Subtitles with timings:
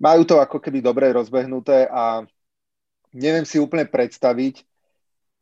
[0.00, 2.24] majú to ako keby dobre rozbehnuté a
[3.12, 4.64] neviem si úplne predstaviť,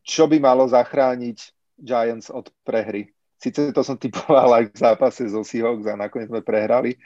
[0.02, 3.14] čo by malo zachrániť Giants od prehry.
[3.38, 6.98] Sice to som typoval aj v zápase zo Seahawks a nakoniec sme prehrali.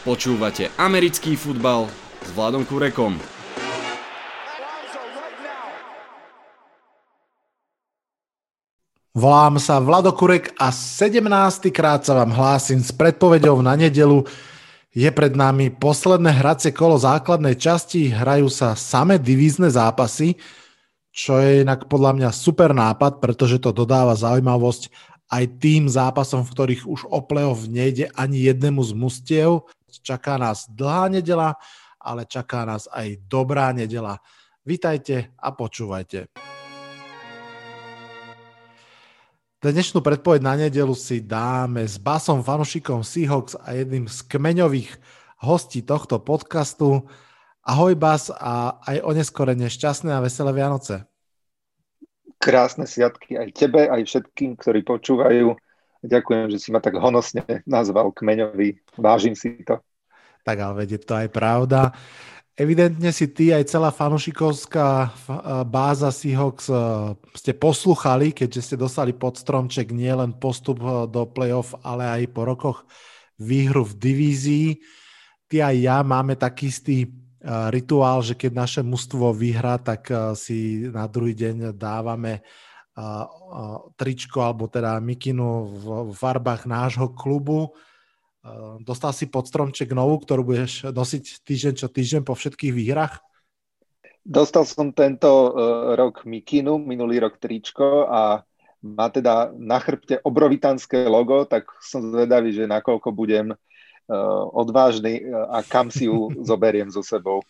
[0.00, 1.92] Počúvate americký futbal
[2.24, 3.20] s Vladom Kurekom.
[9.14, 11.22] Volám sa Vlado Kurek a 17.
[11.70, 14.26] krát sa vám hlásim s predpovedou na nedelu.
[14.94, 20.38] Je pred nami posledné hracie kolo základnej časti, hrajú sa samé divízne zápasy
[21.14, 24.90] čo je inak podľa mňa super nápad, pretože to dodáva zaujímavosť
[25.30, 29.50] aj tým zápasom, v ktorých už o play-off nejde ani jednému z mustiev.
[30.02, 31.54] Čaká nás dlhá nedela,
[32.02, 34.18] ale čaká nás aj dobrá nedela.
[34.66, 36.53] Vítajte a počúvajte.
[39.64, 44.92] Dnešnú predpoveď na nedelu si dáme s basom fanušikom Seahawks a jedným z kmeňových
[45.40, 47.08] hostí tohto podcastu.
[47.64, 51.08] Ahoj Bas a aj oneskorene šťastné a veselé Vianoce.
[52.36, 55.56] Krásne sviatky aj tebe, aj všetkým, ktorí počúvajú.
[56.04, 59.00] Ďakujem, že si ma tak honosne nazval kmeňový.
[59.00, 59.80] Vážim si to.
[60.44, 61.96] Tak ale vedie to aj pravda.
[62.54, 65.10] Evidentne si ty aj celá fanušikovská
[65.66, 66.74] báza Seahawks e,
[67.34, 72.46] ste posluchali, keďže ste dostali pod stromček nielen postup e, do playoff, ale aj po
[72.46, 72.86] rokoch
[73.42, 74.68] výhru v divízii.
[75.50, 77.10] Ty aj ja máme taký istý
[77.44, 82.40] rituál, že keď naše mužstvo vyhrá, tak si na druhý deň dávame
[84.00, 85.68] tričko alebo teda mikinu
[86.08, 87.74] v farbách nášho klubu.
[88.84, 93.24] Dostal si pod stromček novú, ktorú budeš nosiť týždeň čo týždeň po všetkých výhrách?
[94.20, 95.52] Dostal som tento uh,
[95.96, 98.44] rok mikinu, minulý rok tričko a
[98.84, 105.64] má teda na chrbte obrovitanské logo, tak som zvedavý, že nakoľko budem uh, odvážny a
[105.64, 107.40] kam si ju zoberiem so sebou.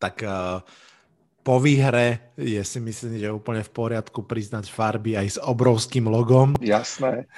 [0.00, 0.24] tak
[1.44, 6.56] po výhre je si myslím, že úplne v poriadku priznať farby aj s obrovským logom.
[6.64, 7.28] Jasné,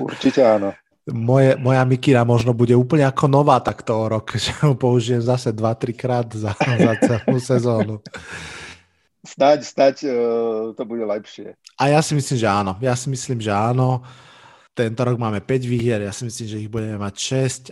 [0.00, 0.72] určite áno.
[1.10, 5.50] Moje, moja mikina možno bude úplne ako nová takto o rok, že ho použijem zase
[5.50, 7.96] 2-3 krát za, za celú sezónu.
[9.22, 10.14] Snaď, snaď uh,
[10.74, 11.54] to bude lepšie.
[11.78, 12.74] A ja si myslím, že áno.
[12.82, 14.02] Ja si myslím, že áno.
[14.74, 17.14] Tento rok máme 5 výhier, ja si myslím, že ich budeme mať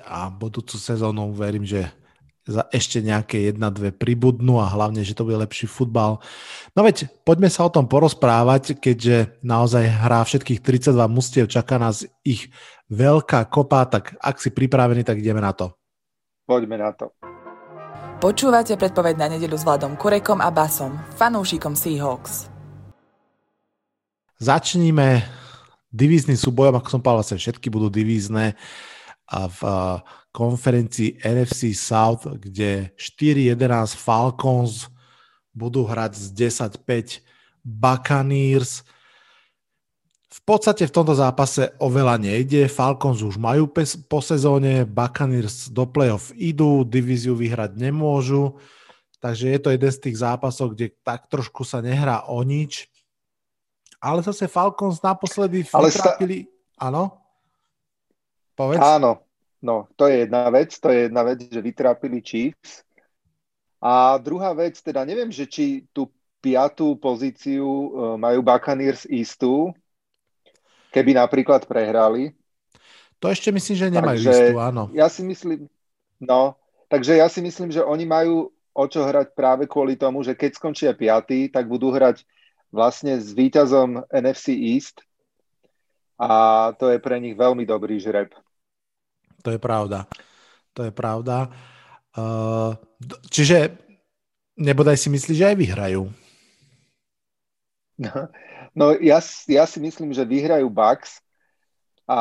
[0.02, 1.88] 6 a budúcu sezónu verím, že
[2.50, 6.18] za ešte nejaké jedna, dve pribudnú a hlavne, že to bude lepší futbal.
[6.74, 12.04] No veď, poďme sa o tom porozprávať, keďže naozaj hrá všetkých 32 mustiev, čaká nás
[12.26, 12.50] ich
[12.90, 15.72] veľká kopa, tak ak si pripravený, tak ideme na to.
[16.44, 17.14] Poďme na to.
[18.20, 22.52] Počúvate predpoveď na nedelu s Vladom Kurekom a Basom, fanúšikom Seahawks.
[24.36, 25.24] Začníme
[25.88, 28.58] divíznym súbojom, ako som povedal, vlastne všetky budú divízne
[29.30, 29.60] a v
[30.34, 34.90] konferencii NFC South, kde 4-11 Falcons
[35.54, 36.26] budú hrať z
[36.76, 37.22] 10-5
[37.62, 38.82] Buccaneers.
[40.50, 42.66] Podstate v tomto zápase oveľa nejde.
[42.66, 43.70] Falcons už majú
[44.10, 48.58] po sezóne, Buccaneers do playoff idú, divíziu vyhrať nemôžu.
[49.22, 52.90] Takže je to jeden z tých zápasov, kde tak trošku sa nehrá o nič.
[54.02, 56.36] Ale zase Falcons naposledy ale vytrápili...
[56.42, 56.82] Sta...
[56.90, 57.22] Áno?
[58.58, 58.82] Povedz.
[58.82, 59.22] Áno,
[59.62, 62.82] no to je jedna vec, to je jedna vec, že vytrápili Chiefs.
[63.78, 66.10] A druhá vec, teda neviem, že či tú
[66.42, 69.70] piatú pozíciu uh, majú Buccaneers istú,
[70.90, 72.34] keby napríklad prehrali.
[73.20, 74.82] To ešte myslím, že nemajú takže istú, áno.
[74.96, 75.68] Ja si myslím,
[76.22, 76.56] no,
[76.88, 80.56] takže ja si myslím, že oni majú o čo hrať práve kvôli tomu, že keď
[80.56, 82.24] skončia piatý, tak budú hrať
[82.70, 85.02] vlastne s víťazom NFC East
[86.16, 88.30] a to je pre nich veľmi dobrý žreb.
[89.42, 90.06] To je pravda.
[90.76, 91.50] To je pravda.
[92.14, 92.76] Uh,
[93.32, 93.74] čiže
[94.60, 96.02] nebodaj si myslíš, že aj vyhrajú?
[98.00, 98.12] No,
[98.74, 101.22] no ja, ja si myslím, že vyhrajú Bucks
[102.10, 102.18] a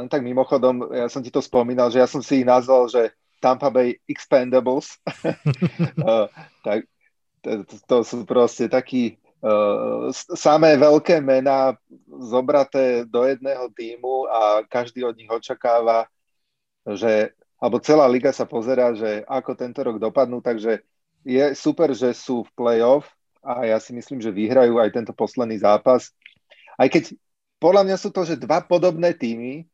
[0.00, 3.12] len tak mimochodom, ja som ti to spomínal, že ja som si ich nazval, že
[3.42, 4.96] Tampa Bay Expendables.
[6.00, 6.30] uh,
[6.66, 6.88] tak,
[7.44, 11.74] to, to sú proste takí Uh, samé veľké mená
[12.06, 16.06] zobraté do jedného týmu a každý od nich očakáva,
[16.86, 20.86] že, alebo celá liga sa pozera, že ako tento rok dopadnú, takže
[21.26, 23.10] je super, že sú v playoff
[23.42, 26.14] a ja si myslím, že vyhrajú aj tento posledný zápas.
[26.78, 27.12] Aj keď
[27.58, 29.66] podľa mňa sú to, že dva podobné týmy,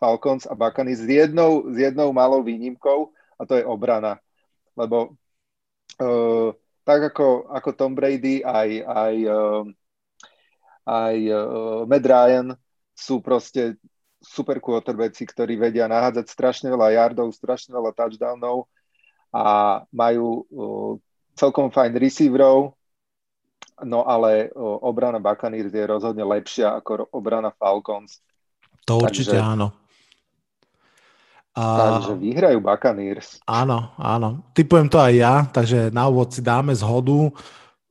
[0.00, 4.16] Falcons a Buccaneers, s jednou, s jednou malou výnimkou a to je obrana.
[4.72, 5.14] Lebo
[6.00, 6.50] uh,
[6.86, 9.62] tak ako, ako Tom Brady, aj, aj, uh,
[10.88, 12.46] aj uh, Matt Ryan
[12.96, 13.76] sú proste
[14.20, 18.68] super quarterbacki, ktorí vedia nahádzať strašne veľa yardov, strašne veľa touchdownov
[19.30, 19.44] a
[19.92, 20.92] majú uh,
[21.36, 22.79] celkom fajn receiverov,
[23.84, 28.20] no ale obrana Buccaneers je rozhodne lepšia ako obrana Falcons.
[28.84, 29.68] To určite Takže, áno.
[31.56, 31.62] A...
[31.98, 33.42] Takže vyhrajú Buccaneers.
[33.44, 34.46] Áno, áno.
[34.54, 37.34] Typujem to aj ja, takže na úvod si dáme zhodu.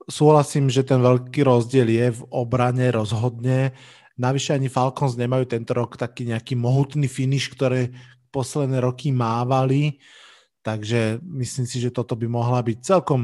[0.10, 3.76] Súhlasím, že ten veľký rozdiel je v obrane rozhodne.
[4.20, 7.94] Navyše ani Falcons nemajú tento rok taký nejaký mohutný finish, ktoré
[8.34, 10.02] posledné roky mávali.
[10.60, 13.22] Takže myslím si, že toto by mohla byť celkom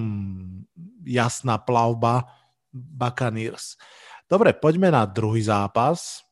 [1.04, 2.26] jasná plavba
[2.72, 3.76] Buccaneers.
[4.26, 6.24] Dobre, poďme na druhý zápas.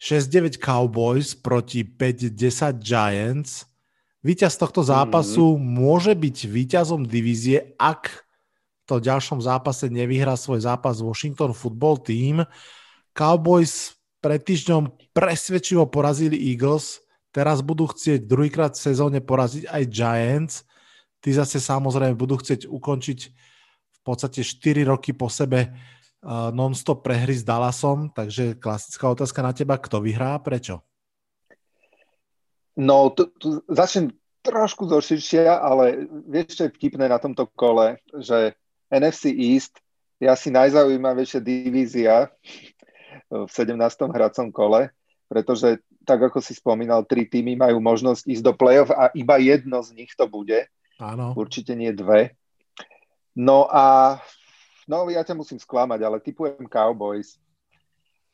[0.00, 3.64] 6-9 Cowboys proti 5-10 Giants.
[4.24, 5.62] Výťaz tohto zápasu mm.
[5.62, 8.26] môže byť výťazom divízie, ak
[8.86, 12.46] v ďalšom zápase nevyhrá svoj zápas Washington Football Team.
[13.10, 17.02] Cowboys pred týždňom presvedčivo porazili Eagles,
[17.36, 20.64] teraz budú chcieť druhýkrát v sezóne poraziť aj Giants.
[21.20, 23.18] Tí zase samozrejme budú chcieť ukončiť
[23.92, 25.76] v podstate 4 roky po sebe
[26.26, 30.80] non-stop prehry s Dallasom, takže klasická otázka na teba, kto vyhrá, prečo?
[32.74, 34.10] No, tu, tu začnem
[34.40, 38.56] trošku zo širšia, ale vieš, čo je vtipné na tomto kole, že
[38.88, 39.78] NFC East
[40.18, 42.32] je asi najzaujímavejšia divízia
[43.28, 43.76] v 17.
[44.08, 44.88] hracom kole,
[45.28, 49.82] pretože tak ako si spomínal, tri týmy majú možnosť ísť do play-off a iba jedno
[49.82, 50.70] z nich to bude.
[51.02, 51.34] Áno.
[51.34, 52.38] Určite nie dve.
[53.34, 54.16] No a
[54.86, 57.42] No, ja ťa musím sklamať, ale typujem Cowboys.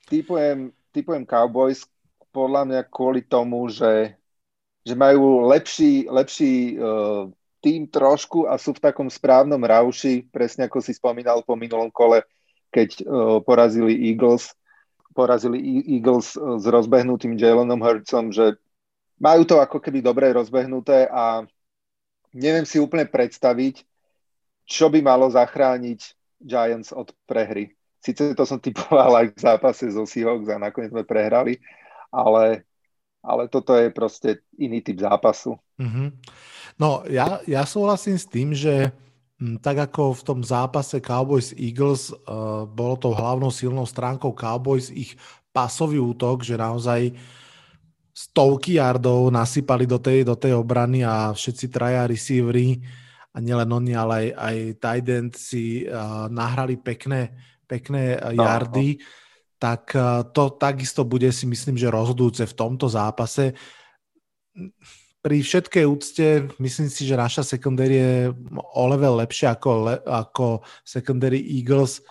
[0.05, 1.89] Typujem, typujem Cowboys
[2.29, 4.13] podľa mňa kvôli tomu, že,
[4.85, 7.33] že majú lepší, lepší uh,
[7.65, 12.21] tým trošku a sú v takom správnom rauši, presne ako si spomínal po minulom kole,
[12.69, 14.53] keď uh, porazili Eagles,
[15.12, 18.56] porazili Eagles uh, s rozbehnutým Jalenom Hurtsom, že
[19.23, 21.47] majú to ako keby dobre rozbehnuté a
[22.35, 23.87] neviem si úplne predstaviť,
[24.67, 26.00] čo by malo zachrániť
[26.43, 27.76] Giants od prehry.
[28.03, 31.62] Sice to som typoval aj v zápase zo Seahawks a nakoniec sme prehrali,
[32.11, 32.67] ale,
[33.23, 35.55] ale toto je proste iný typ zápasu.
[35.79, 36.08] Mm-hmm.
[36.82, 38.91] No ja, ja súhlasím s tým, že
[39.59, 45.19] tak ako v tom zápase Cowboys-Eagles uh, bolo to hlavnou silnou stránkou Cowboys ich
[45.50, 47.12] pasový útok, že naozaj
[48.12, 52.81] stovky yardov nasypali do tej, do tej obrany a všetci traja receivery
[53.33, 57.33] a nielen oni, ale aj, aj tight end si uh, nahrali pekné,
[57.65, 59.03] pekné uh, jardy, no.
[59.56, 63.56] tak uh, to takisto bude si myslím, že rozhodujúce v tomto zápase.
[65.23, 66.27] Pri všetkej úcte
[66.59, 68.15] myslím si, že naša secondary je
[68.59, 72.03] o level lepšia ako, le, ako secondary Eagles,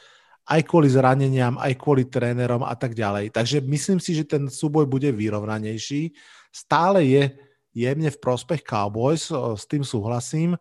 [0.48, 3.36] aj kvôli zraneniam, aj kvôli trénerom a tak ďalej.
[3.36, 6.16] Takže myslím si, že ten súboj bude vyrovnanejší.
[6.56, 7.24] Stále je
[7.76, 10.56] jemne v prospech Cowboys, s tým súhlasím.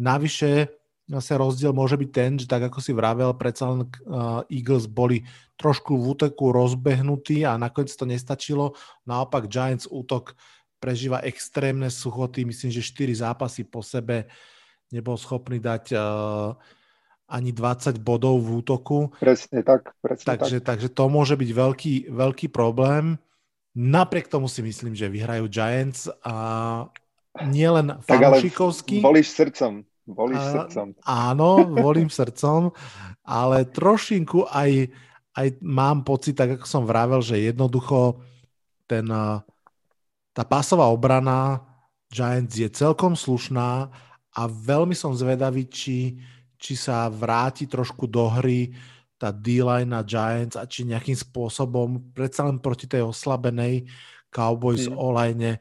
[0.00, 0.72] Navyše
[1.10, 5.26] zase rozdiel môže byť ten, že tak ako si vravel, predsa len uh, Eagles boli
[5.58, 8.78] trošku v úteku rozbehnutí a nakoniec to nestačilo.
[9.04, 10.38] Naopak Giants útok
[10.80, 14.26] prežíva extrémne suchoty, myslím, že 4 zápasy po sebe
[14.88, 16.56] nebol schopný dať uh,
[17.30, 19.14] ani 20 bodov v útoku.
[19.22, 19.94] Presne tak.
[20.02, 20.66] Presne takže, tak.
[20.74, 23.20] takže to môže byť veľký, veľký problém.
[23.76, 26.34] Napriek tomu si myslím, že vyhrajú Giants a
[27.46, 28.98] nielen fanúšikovský.
[28.98, 29.86] Volíš srdcom.
[30.10, 30.86] Volíš a, srdcom.
[31.06, 32.74] Áno, volím srdcom,
[33.22, 34.90] ale trošinku aj,
[35.38, 38.18] aj mám pocit, tak ako som vravel, že jednoducho
[38.90, 39.06] ten,
[40.30, 41.64] tá pásová obrana
[42.10, 43.90] Giants je celkom slušná
[44.30, 46.18] a veľmi som zvedavý, či,
[46.58, 48.74] či sa vráti trošku do hry
[49.20, 53.84] tá D-line na Giants a či nejakým spôsobom predsa len proti tej oslabenej
[54.32, 54.96] Cowboys mm.
[54.96, 55.60] online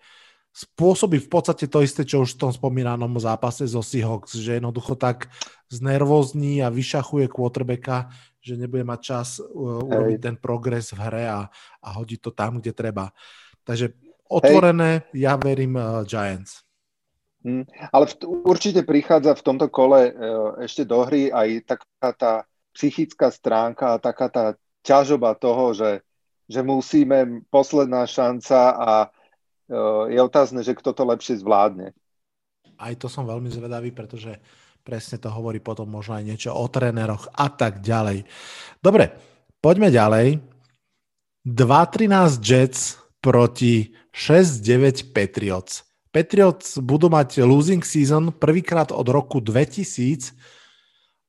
[0.59, 4.97] spôsobí v podstate to isté, čo už v tom spomínanom zápase zo Seahawks, že jednoducho
[4.97, 5.29] tak
[5.69, 8.09] znervozní a vyšachuje quarterbacka,
[8.41, 9.47] že nebude mať čas uh,
[9.85, 11.41] urobiť ten progres v hre a,
[11.79, 13.13] a hodiť to tam, kde treba.
[13.63, 13.93] Takže
[14.29, 15.25] otvorené, Hej.
[15.25, 16.61] ja verím uh, Giants.
[17.41, 18.13] Hmm, ale v,
[18.45, 22.33] určite prichádza v tomto kole uh, ešte do hry aj taká tá
[22.77, 24.45] psychická stránka, taká tá
[24.85, 26.05] ťažoba toho, že,
[26.47, 28.91] že musíme, posledná šanca a
[30.09, 31.93] je otázne, že kto to lepšie zvládne.
[32.79, 34.33] Aj to som veľmi zvedavý, pretože
[34.81, 38.25] presne to hovorí potom možno aj niečo o tréneroch a tak ďalej.
[38.81, 39.13] Dobre,
[39.61, 40.41] poďme ďalej.
[41.45, 45.83] 2-13 Jets proti 6-9 Patriots.
[46.09, 50.33] Patriots budú mať losing season prvýkrát od roku 2000,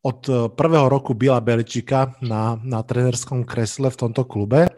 [0.00, 0.20] od
[0.56, 4.73] prvého roku Bila Beličika na, na trenerskom kresle v tomto klube.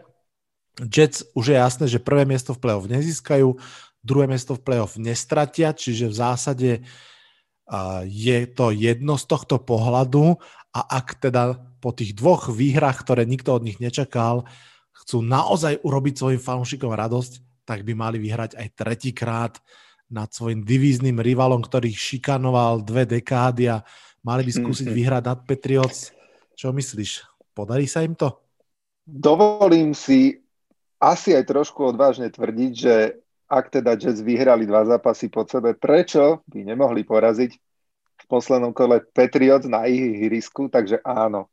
[0.83, 3.55] Jets už je jasné, že prvé miesto v playoff nezískajú,
[4.03, 6.71] druhé miesto v playoff nestratia, čiže v zásade
[8.03, 10.35] je to jedno z tohto pohľadu
[10.75, 14.43] a ak teda po tých dvoch výhrách, ktoré nikto od nich nečakal,
[15.03, 19.53] chcú naozaj urobiť svojim fanúšikom radosť, tak by mali vyhrať aj tretíkrát
[20.11, 23.83] nad svojim divíznym rivalom, ktorý šikanoval dve dekády a
[24.23, 24.99] mali by skúsiť mm-hmm.
[25.03, 25.99] vyhrať nad Patriots.
[26.53, 27.25] Čo myslíš?
[27.51, 28.39] Podarí sa im to?
[29.03, 30.39] Dovolím si
[31.03, 32.95] asi aj trošku odvážne tvrdiť, že
[33.51, 37.51] ak teda Jets vyhrali dva zápasy pod sebe, prečo by nemohli poraziť
[38.23, 40.71] v poslednom kole Patriots na ich ihrisku?
[40.71, 41.51] Takže áno.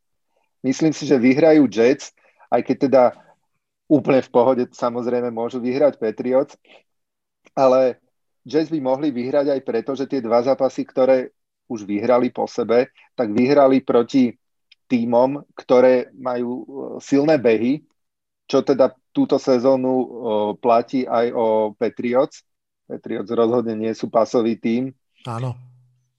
[0.62, 2.14] Myslím si, že vyhrajú Jets,
[2.52, 3.02] aj keď teda
[3.90, 6.54] úplne v pohode samozrejme môžu vyhrať Patriots,
[7.58, 7.98] ale
[8.46, 11.34] Jets by mohli vyhrať aj preto, že tie dva zápasy, ktoré
[11.66, 14.30] už vyhrali po sebe, tak vyhrali proti
[14.90, 16.64] týmom, ktoré majú e,
[16.98, 17.84] silné behy,
[18.50, 20.06] čo teda túto sezónu o,
[20.58, 21.46] platí aj o
[21.78, 22.42] Patriots.
[22.90, 24.90] Patriots rozhodne nie sú pasový tým.
[25.22, 25.54] Áno.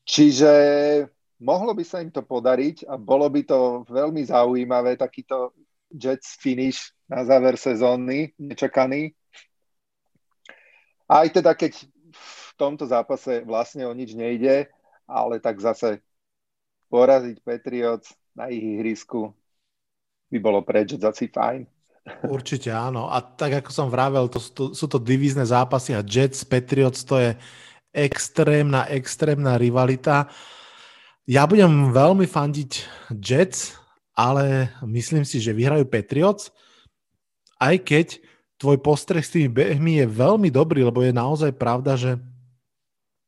[0.07, 0.51] Čiže
[1.43, 5.51] mohlo by sa im to podariť a bolo by to veľmi zaujímavé, takýto
[5.91, 9.11] Jets finish na záver sezóny, nečakaný.
[11.11, 11.83] Aj teda, keď
[12.15, 14.71] v tomto zápase vlastne o nič nejde,
[15.03, 15.99] ale tak zase
[16.87, 19.35] poraziť Patriots na ich ihrisku
[20.31, 21.67] by bolo pre Jets fajn.
[22.31, 23.11] Určite áno.
[23.11, 27.19] A tak ako som vravel, to, to, sú to divízne zápasy a Jets, Patriots, to
[27.19, 27.35] je
[27.91, 30.31] extrémna, extrémna rivalita.
[31.27, 32.71] Ja budem veľmi fandiť
[33.19, 33.75] Jets,
[34.15, 36.55] ale myslím si, že vyhrajú Patriots,
[37.61, 38.07] aj keď
[38.57, 42.17] tvoj postreh s tými behmi je veľmi dobrý, lebo je naozaj pravda, že,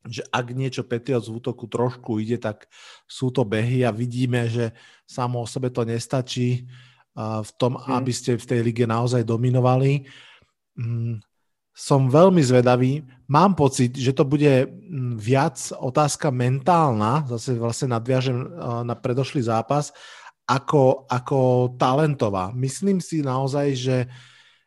[0.09, 2.65] že ak niečo Patriots v útoku trošku ide, tak
[3.05, 4.73] sú to behy a vidíme, že
[5.05, 6.65] samo o sebe to nestačí
[7.17, 7.93] v tom, hmm.
[7.93, 10.09] aby ste v tej lige naozaj dominovali.
[10.73, 11.21] Mm,
[11.73, 13.05] som veľmi zvedavý.
[13.29, 18.37] Mám pocit, že to bude mm, viac otázka mentálna, zase vlastne nadviažem
[18.85, 19.93] na predošlý zápas,
[20.47, 21.39] ako, ako
[21.79, 22.51] talentová.
[22.51, 23.97] Myslím si naozaj, že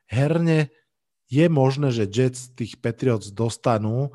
[0.09, 0.73] herne
[1.26, 4.14] je možné, že Jets tých Patriots dostanú.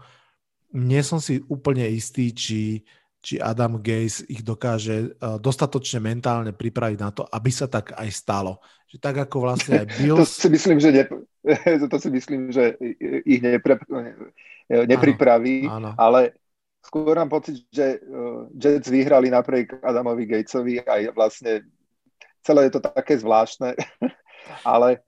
[0.71, 2.87] Nie som si úplne istý, či,
[3.19, 8.09] či Adam Gaze ich dokáže uh, dostatočne mentálne pripraviť na to, aby sa tak aj
[8.09, 8.63] stalo.
[8.87, 10.19] Že tak ako vlastne aj Bills...
[10.23, 11.05] to si myslím, že, ne,
[11.91, 12.79] to si myslím, že
[13.27, 13.75] ich nepre,
[14.71, 15.99] nepripraví, áno, áno.
[15.99, 16.41] ale
[16.81, 21.65] skôr mám pocit, že uh, Jets vyhrali napriek Adamovi Gatesovi aj vlastne
[22.41, 23.77] celé je to také zvláštne,
[24.65, 25.05] ale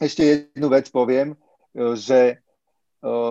[0.00, 1.36] ešte jednu vec poviem,
[1.96, 2.40] že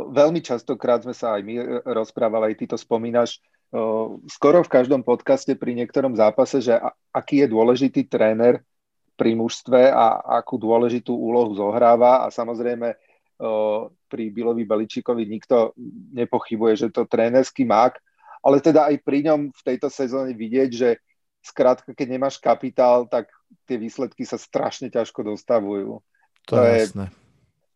[0.09, 3.37] Veľmi častokrát sme sa aj my e, rozprávali, aj ty to spomínaš,
[4.25, 6.73] skoro v každom podcaste pri niektorom zápase, že
[7.13, 8.65] aký je dôležitý tréner
[9.13, 12.97] pri mužstve a akú dôležitú úlohu zohráva a samozrejme
[14.09, 15.71] pri Bilovi Beličíkovi nikto
[16.11, 17.95] nepochybuje, že to trénerský mák,
[18.43, 20.89] ale teda aj pri ňom v tejto sezóne vidieť, že
[21.39, 23.31] skrátka, keď nemáš kapitál, tak
[23.63, 26.03] tie výsledky sa strašne ťažko dostavujú.
[26.51, 27.07] To, to je jasné.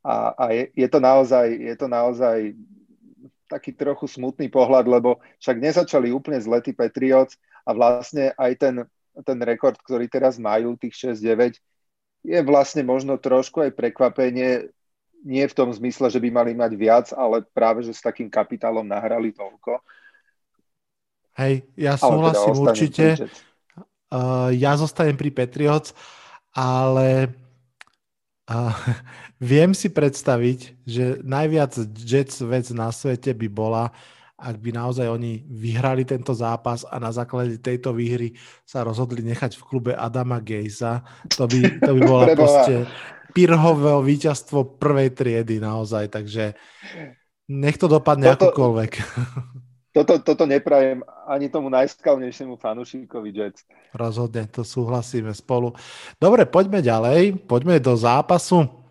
[0.04, 2.52] A, a je, je, to naozaj, je to naozaj
[3.48, 8.76] taký trochu smutný pohľad, lebo však nezačali úplne zle tí Patriots a vlastne aj ten,
[9.24, 11.56] ten rekord, ktorý teraz majú, tých 6-9,
[12.24, 14.68] je vlastne možno trošku aj prekvapenie,
[15.24, 18.84] nie v tom zmysle, že by mali mať viac, ale práve, že s takým kapitálom
[18.84, 19.80] nahrali toľko.
[21.40, 23.06] Hej, ja teda súhlasím teda určite.
[24.14, 25.98] Uh, ja zostanem pri Patriots,
[26.54, 27.34] ale
[28.52, 28.70] uh,
[29.44, 33.92] Viem si predstaviť, že najviac Jets vec na svete by bola,
[34.40, 39.60] ak by naozaj oni vyhrali tento zápas a na základe tejto výhry sa rozhodli nechať
[39.60, 41.04] v klube Adama Gejsa.
[41.36, 42.88] To by, to by bola proste
[43.34, 46.54] pirhové víťazstvo prvej triedy naozaj, takže
[47.50, 48.92] nech to dopadne toto, akokoľvek.
[49.94, 53.62] Toto, toto neprajem ani tomu najskalnejšiemu fanúšikovi Jets.
[53.94, 55.74] Rozhodne, to súhlasíme spolu.
[56.18, 58.84] Dobre, poďme ďalej, poďme do zápasu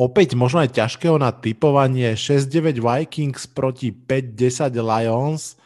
[0.00, 5.60] opäť možno aj ťažkého na typovanie 6-9 Vikings proti 5-10 Lions.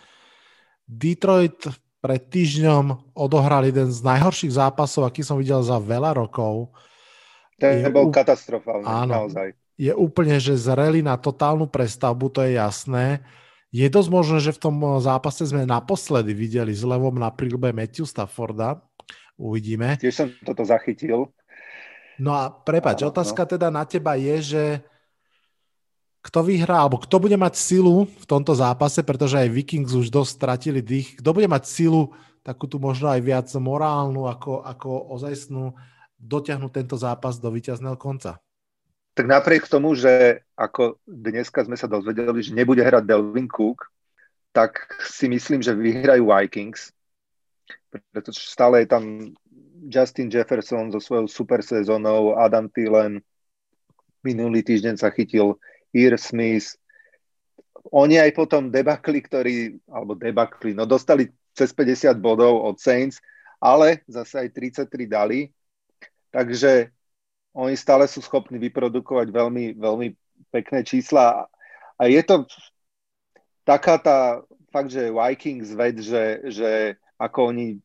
[0.84, 1.70] Detroit
[2.02, 6.74] pred týždňom odohral jeden z najhorších zápasov, aký som videl za veľa rokov.
[7.58, 8.14] Ten je bol ú...
[8.14, 9.54] katastrofálny, áno, naozaj.
[9.74, 13.22] Je úplne, že zreli na totálnu prestavbu, to je jasné.
[13.74, 18.06] Je dosť možné, že v tom zápase sme naposledy videli s levom na prílbe Matthew
[18.06, 18.78] Stafforda.
[19.34, 19.98] Uvidíme.
[19.98, 21.26] Tiež som toto zachytil.
[22.22, 23.50] No a prepač, no, otázka no.
[23.58, 24.64] teda na teba je, že
[26.22, 30.30] kto vyhrá, alebo kto bude mať silu v tomto zápase, pretože aj Vikings už dosť
[30.30, 35.72] stratili dých, kto bude mať silu takú tu možno aj viac morálnu ako, ako ozajstnú
[36.24, 38.40] dotiahnuť tento zápas do víťazného konca.
[39.14, 43.86] Tak napriek tomu, že ako dneska sme sa dozvedeli, že nebude hrať Delvin Cook,
[44.50, 46.90] tak si myslím, že vyhrajú Vikings,
[48.10, 49.04] pretože stále je tam
[49.86, 53.22] Justin Jefferson so svojou super sezónou, Adam Thielen,
[54.24, 55.60] minulý týždeň sa chytil
[55.92, 56.74] Ir Smith.
[57.92, 59.54] Oni aj potom debakli, ktorí,
[59.86, 63.20] alebo debakli, no dostali cez 50 bodov od Saints,
[63.60, 64.48] ale zase aj
[64.88, 65.52] 33 dali.
[66.34, 66.90] Takže
[67.54, 70.08] oni stále sú schopní vyprodukovať veľmi, veľmi
[70.50, 71.46] pekné čísla.
[71.94, 72.42] A je to
[73.62, 74.42] taká tá
[74.74, 77.78] fakt, že Vikings ved, že, že ako oni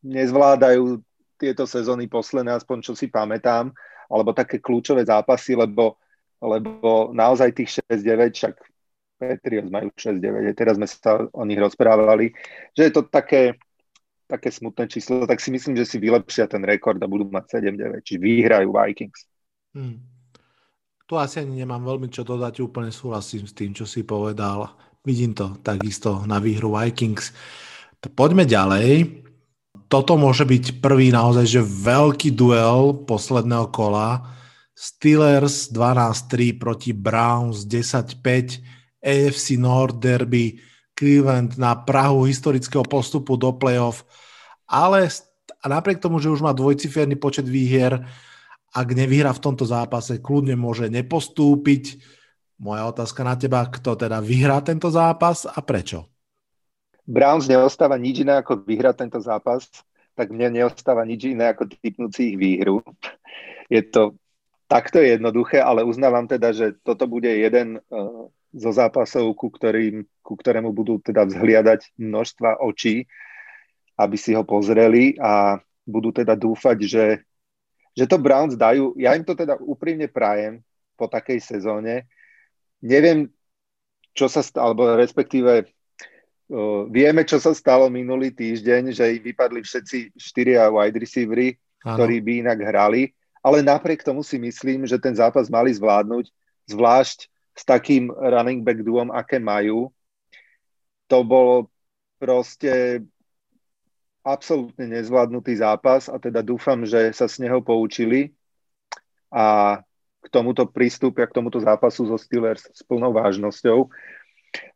[0.00, 1.04] nezvládajú
[1.36, 3.68] tieto sezóny posledné, aspoň čo si pamätám,
[4.08, 6.00] alebo také kľúčové zápasy, lebo,
[6.40, 8.54] lebo naozaj tých 6-9, však
[9.20, 12.32] Patriots majú 6-9, teraz sme sa o nich rozprávali,
[12.72, 13.60] že je to také,
[14.26, 18.02] také smutné číslo, tak si myslím, že si vylepšia ten rekord a budú mať 7-9,
[18.02, 19.20] či vyhrajú Vikings.
[19.72, 20.02] Hmm.
[21.06, 24.74] Tu asi ani nemám veľmi čo dodať, úplne súhlasím s tým, čo si povedal.
[25.06, 27.30] Vidím to takisto na výhru Vikings.
[28.02, 29.22] Poďme ďalej.
[29.86, 34.34] Toto môže byť prvý naozaj, že veľký duel posledného kola.
[34.74, 40.58] Steelers 12-3 proti Browns 10-5, AFC North Derby,
[40.96, 44.02] Cleveland na Prahu historického postupu do playoff,
[44.64, 45.12] ale
[45.62, 48.02] a napriek tomu, že už má dvojciferný počet výhier,
[48.76, 52.02] ak nevyhrá v tomto zápase, kľudne môže nepostúpiť.
[52.60, 56.08] Moja otázka na teba, kto teda vyhrá tento zápas a prečo?
[57.06, 59.70] Browns neostáva nič iné ako vyhrať tento zápas,
[60.18, 62.82] tak mne neostáva nič iné ako typnúť si ich výhru.
[63.70, 64.18] Je to
[64.66, 68.26] takto jednoduché, ale uznávam teda, že toto bude jeden uh,
[68.56, 73.04] zo zápasov, ku, ktorým, ku ktorému budú teda vzhliadať množstva očí,
[74.00, 77.06] aby si ho pozreli a budú teda dúfať, že,
[77.92, 78.96] že to Browns dajú.
[78.96, 80.64] Ja im to teda úprimne prajem
[80.96, 82.08] po takej sezóne.
[82.80, 83.28] Neviem,
[84.16, 90.16] čo sa stalo, alebo respektíve uh, vieme, čo sa stalo minulý týždeň, že vypadli všetci
[90.16, 93.12] štyria wide receivery, ktorí by inak hrali,
[93.44, 96.26] ale napriek tomu si myslím, že ten zápas mali zvládnuť,
[96.66, 99.88] zvlášť s takým running back duom, aké majú.
[101.08, 101.72] To bol
[102.20, 103.00] proste
[104.26, 108.34] absolútne nezvládnutý zápas a teda dúfam, že sa z neho poučili
[109.30, 109.78] a
[110.20, 113.86] k tomuto prístupia, k tomuto zápasu so Steelers s plnou vážnosťou.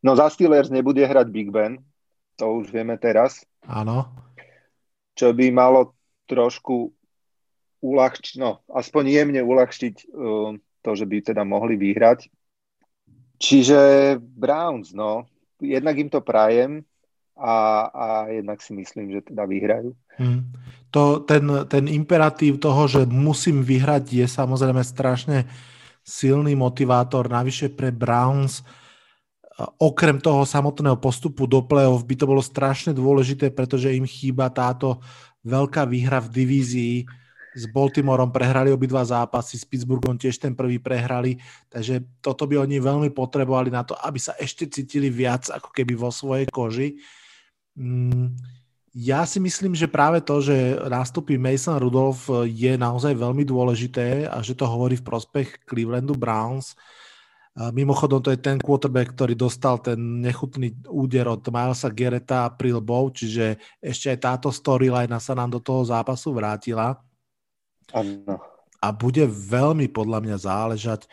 [0.06, 1.82] No za Steelers nebude hrať Big Ben,
[2.38, 3.42] to už vieme teraz.
[3.66, 4.06] Áno.
[5.18, 5.98] Čo by malo
[6.30, 6.94] trošku
[7.82, 10.54] uľahčiť, no aspoň jemne uľahčiť uh,
[10.86, 12.30] to, že by teda mohli vyhrať.
[13.40, 13.78] Čiže
[14.20, 15.24] Browns, no,
[15.56, 16.84] jednak im to prajem
[17.40, 19.96] a, a jednak si myslím, že teda vyhrajú.
[20.20, 20.52] Hmm.
[20.92, 25.48] To, ten, ten imperatív toho, že musím vyhrať, je samozrejme strašne
[26.04, 27.32] silný motivátor.
[27.32, 28.60] Navyše pre Browns,
[29.80, 35.00] okrem toho samotného postupu do play-off, by to bolo strašne dôležité, pretože im chýba táto
[35.48, 36.96] veľká výhra v divízii
[37.54, 42.78] s Baltimoreom prehrali obidva zápasy, s Pittsburghom tiež ten prvý prehrali, takže toto by oni
[42.78, 47.02] veľmi potrebovali na to, aby sa ešte cítili viac ako keby vo svojej koži.
[47.74, 48.38] Mm,
[48.90, 54.42] ja si myslím, že práve to, že nástupí Mason Rudolph je naozaj veľmi dôležité a
[54.42, 56.74] že to hovorí v prospech Clevelandu Browns.
[57.54, 63.14] Mimochodom, to je ten quarterback, ktorý dostal ten nechutný úder od Milesa Gereta a Prilbov,
[63.14, 66.98] čiže ešte aj táto storyline sa nám do toho zápasu vrátila.
[67.94, 68.38] Ano.
[68.80, 71.04] A bude veľmi podľa mňa záležať,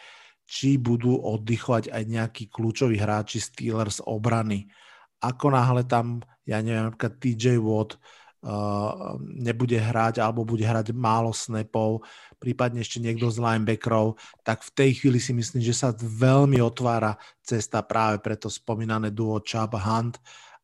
[0.48, 4.72] či budú oddychovať aj nejakí kľúčoví hráči Steelers obrany.
[5.20, 11.36] Ako náhle tam, ja neviem, napríklad TJ Watt uh, nebude hrať alebo bude hrať málo
[11.36, 12.08] snapov,
[12.40, 14.16] prípadne ešte niekto z linebackerov,
[14.48, 19.12] tak v tej chvíli si myslím, že sa veľmi otvára cesta práve pre to spomínané
[19.12, 20.16] duo Chubb Hunt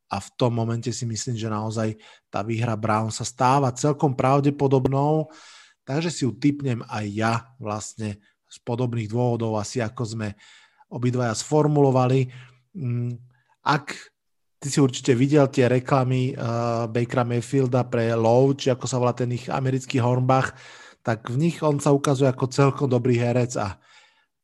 [0.07, 1.99] a v tom momente si myslím, že naozaj
[2.31, 5.27] tá výhra Brown sa stáva celkom pravdepodobnou.
[5.27, 10.27] Uh, Takže si ju typnem aj ja vlastne z podobných dôvodov, asi ako sme
[10.93, 12.29] obidvaja sformulovali.
[12.77, 13.17] Mm,
[13.65, 13.97] ak
[14.61, 19.11] ty si určite videl tie reklamy uh, Bakera Mayfielda pre Low, či ako sa volá
[19.11, 20.55] ten ich americký Hornbach,
[21.03, 23.75] tak v nich on sa ukazuje ako celkom dobrý herec a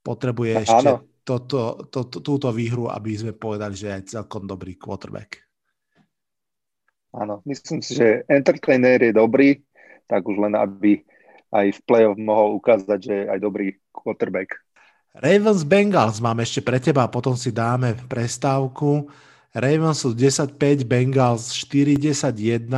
[0.03, 1.61] potrebuje ešte to, to,
[1.93, 5.45] to, to, túto výhru, aby sme povedali, že je celkom dobrý quarterback.
[7.13, 9.61] Áno, myslím si, že entertainer je dobrý,
[10.09, 11.05] tak už len aby
[11.49, 14.57] aj v play-off mohol ukázať, že je aj dobrý quarterback.
[15.17, 19.09] Ravens Bengals mám ešte pre teba, potom si dáme prestávku.
[19.49, 22.69] Ravens sú 10-5, Bengals 4-10-1,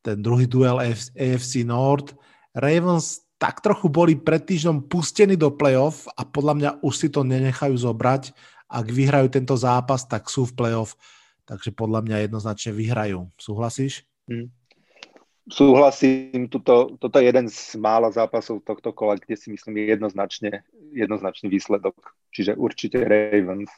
[0.00, 2.16] ten druhý duel AFC North.
[2.56, 7.22] Ravens tak trochu boli pred týždňom pustení do playoff a podľa mňa už si to
[7.22, 8.34] nenechajú zobrať.
[8.66, 10.98] Ak vyhrajú tento zápas, tak sú v playoff,
[11.44, 13.30] takže podľa mňa jednoznačne vyhrajú.
[13.38, 14.08] Súhlasíš?
[14.26, 14.50] Hmm.
[15.48, 20.60] Súhlasím, tuto, toto je jeden z mála zápasov tohto kola, kde si myslím jednoznačne,
[20.92, 21.96] jednoznačný výsledok.
[22.36, 23.72] Čiže určite Ravens.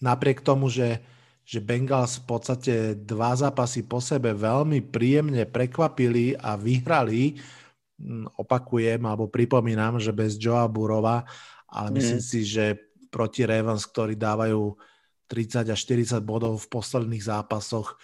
[0.00, 1.04] Napriek tomu, že,
[1.44, 7.36] že Bengals v podstate dva zápasy po sebe veľmi príjemne prekvapili a vyhrali,
[8.40, 11.28] opakujem alebo pripomínam, že bez Joa Burova,
[11.68, 11.94] ale mm.
[12.00, 12.80] myslím si, že
[13.12, 14.72] proti Ravens, ktorí dávajú
[15.28, 18.00] 30 až 40 bodov v posledných zápasoch,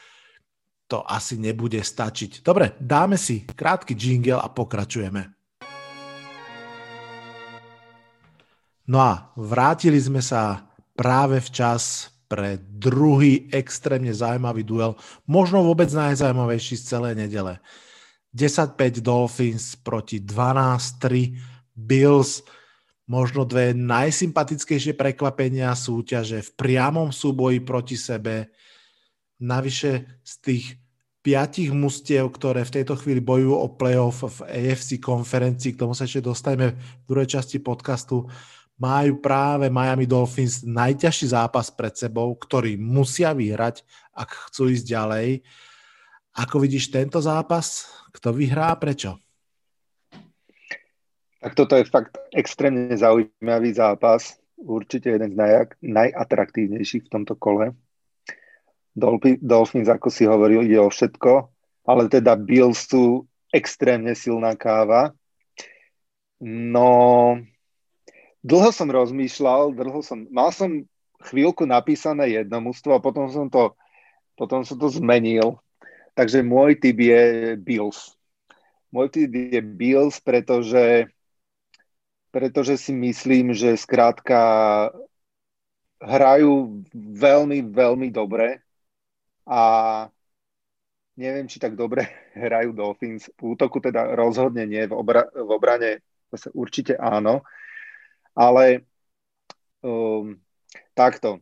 [0.87, 2.47] to asi nebude stačiť.
[2.47, 5.35] Dobre, dáme si krátky jingle a pokračujeme.
[8.87, 16.75] No a vrátili sme sa práve včas pre druhý extrémne zaujímavý duel, možno vôbec najzaujímavejší
[16.79, 17.59] z celej nedele.
[18.35, 21.35] 10-5 Dolphins proti 12-3
[21.75, 22.43] Bills.
[23.07, 28.51] Možno dve najsympatickejšie prekvapenia súťaže v priamom súboji proti sebe.
[29.37, 29.93] Navyše
[30.25, 30.65] z tých
[31.21, 36.07] piatich mustiev, ktoré v tejto chvíli bojujú o playoff v AFC konferencii, k tomu sa
[36.07, 38.31] ešte dostaneme v druhej časti podcastu,
[38.79, 43.83] majú práve Miami Dolphins najťažší zápas pred sebou, ktorý musia vyhrať,
[44.15, 45.29] ak chcú ísť ďalej.
[46.37, 47.89] Ako vidíš tento zápas?
[48.13, 49.17] Kto vyhrá a prečo?
[51.41, 54.37] Tak toto je fakt extrémne zaujímavý zápas.
[54.57, 57.73] Určite jeden z naj, najatraktívnejších v tomto kole.
[58.97, 61.53] Dolphins, ako si hovoril, ide o všetko,
[61.85, 65.13] ale teda Bills sú extrémne silná káva.
[66.41, 67.37] No,
[68.41, 70.89] dlho som rozmýšľal, dlho som, mal som
[71.21, 73.77] chvíľku napísané jedno mústvo a potom som to,
[74.37, 75.61] potom som to zmenil
[76.17, 78.17] Takže môj typ je Bills.
[78.89, 81.13] Môj typ je Bills, pretože,
[82.33, 84.41] pretože si myslím, že skrátka
[86.01, 88.65] hrajú veľmi, veľmi dobre
[89.47, 89.61] a
[91.17, 92.07] neviem, či tak dobre
[92.37, 93.31] hrajú Dolphins.
[93.39, 95.91] V útoku teda rozhodne nie, v, obra- v obrane
[96.31, 97.47] zase určite áno,
[98.35, 98.85] ale
[99.81, 100.37] um,
[100.93, 101.41] takto.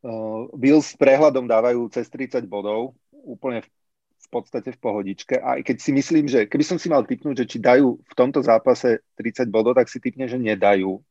[0.00, 3.68] Uh, Bills s prehľadom dávajú cez 30 bodov, úplne v,
[4.16, 5.36] v podstate v pohodičke.
[5.36, 8.40] A keď si myslím, že keby som si mal typnúť, že či dajú v tomto
[8.40, 11.04] zápase 30 bodov, tak si typne, že nedajú.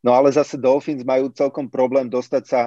[0.00, 2.60] No ale zase Dolphins majú celkom problém dostať sa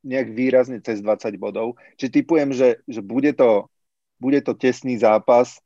[0.00, 1.76] nejak výrazne cez 20 bodov.
[2.00, 3.68] Čiže typujem, že, že bude, to,
[4.16, 5.60] bude to tesný zápas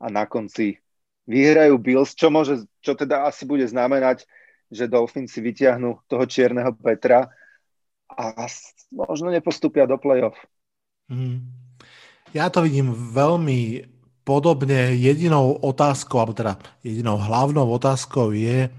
[0.00, 0.80] a na konci
[1.24, 4.28] vyhrajú Bills, čo, môže, čo teda asi bude znamenať,
[4.68, 7.28] že Dolphins si vyťahnú toho čierneho Petra
[8.08, 8.24] a
[8.92, 10.36] možno nepostupia do play-off.
[11.08, 11.44] Mm.
[12.34, 13.86] Ja to vidím veľmi
[14.26, 14.96] podobne.
[14.96, 18.72] Jedinou otázkou, alebo teda jedinou hlavnou otázkou je,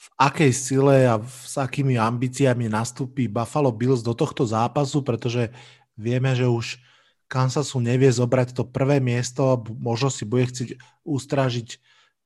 [0.00, 5.52] v akej sile a s akými ambíciami nastúpi Buffalo Bills do tohto zápasu, pretože
[5.92, 6.80] vieme, že už
[7.28, 11.78] Kansasu nevie zobrať to prvé miesto, možno si bude chcieť ustrážiť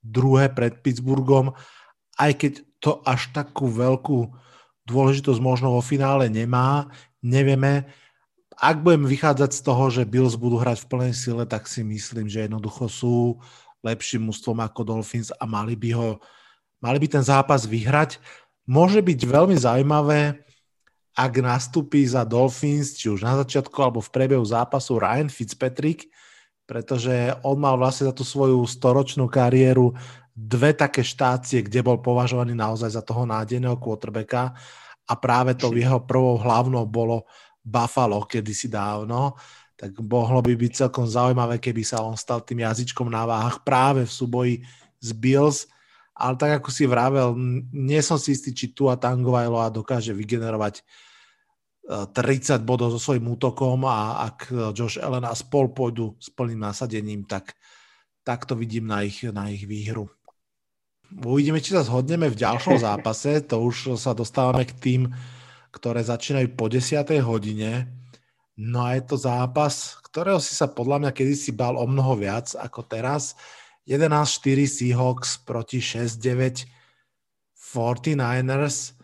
[0.06, 1.52] druhé pred Pittsburghom,
[2.14, 4.30] aj keď to až takú veľkú
[4.86, 6.88] dôležitosť možno vo finále nemá,
[7.24, 7.90] nevieme.
[8.54, 12.30] Ak budem vychádzať z toho, že Bills budú hrať v plnej sile, tak si myslím,
[12.30, 13.42] že jednoducho sú
[13.82, 16.08] lepším mústvom ako Dolphins a mali by ho,
[16.84, 18.20] mali by ten zápas vyhrať.
[18.68, 20.44] Môže byť veľmi zaujímavé,
[21.16, 26.12] ak nastúpi za Dolphins, či už na začiatku alebo v priebehu zápasu Ryan Fitzpatrick,
[26.68, 29.96] pretože on mal vlastne za tú svoju storočnú kariéru
[30.34, 34.52] dve také štácie, kde bol považovaný naozaj za toho nádejného quarterbacka.
[35.04, 37.24] A práve to jeho prvou hlavnou bolo
[37.64, 39.36] Buffalo kedysi dávno,
[39.76, 44.04] tak mohlo by byť celkom zaujímavé, keby sa on stal tým jazyčkom na váhach práve
[44.04, 44.54] v súboji
[45.00, 45.68] z Bills,
[46.14, 47.34] ale tak ako si vravel,
[47.74, 50.86] nie som si istý, či tu a Tangovailoa dokáže vygenerovať
[51.84, 56.62] 30 e, bodov so svojím útokom a ak Josh Allen a spol pôjdu s plným
[56.62, 57.58] nasadením, tak,
[58.22, 60.08] tak to vidím na ich, na ich výhru.
[61.12, 65.02] Uvidíme, či sa zhodneme v ďalšom zápase, to už sa dostávame k tým
[65.74, 67.02] ktoré začínajú po 10.
[67.26, 67.90] hodine.
[68.54, 72.54] No a je to zápas, ktorého si sa podľa mňa kedysi bal o mnoho viac
[72.54, 73.34] ako teraz.
[73.84, 76.64] 11-4 Seahawks proti 6-9
[77.52, 78.96] 49ers.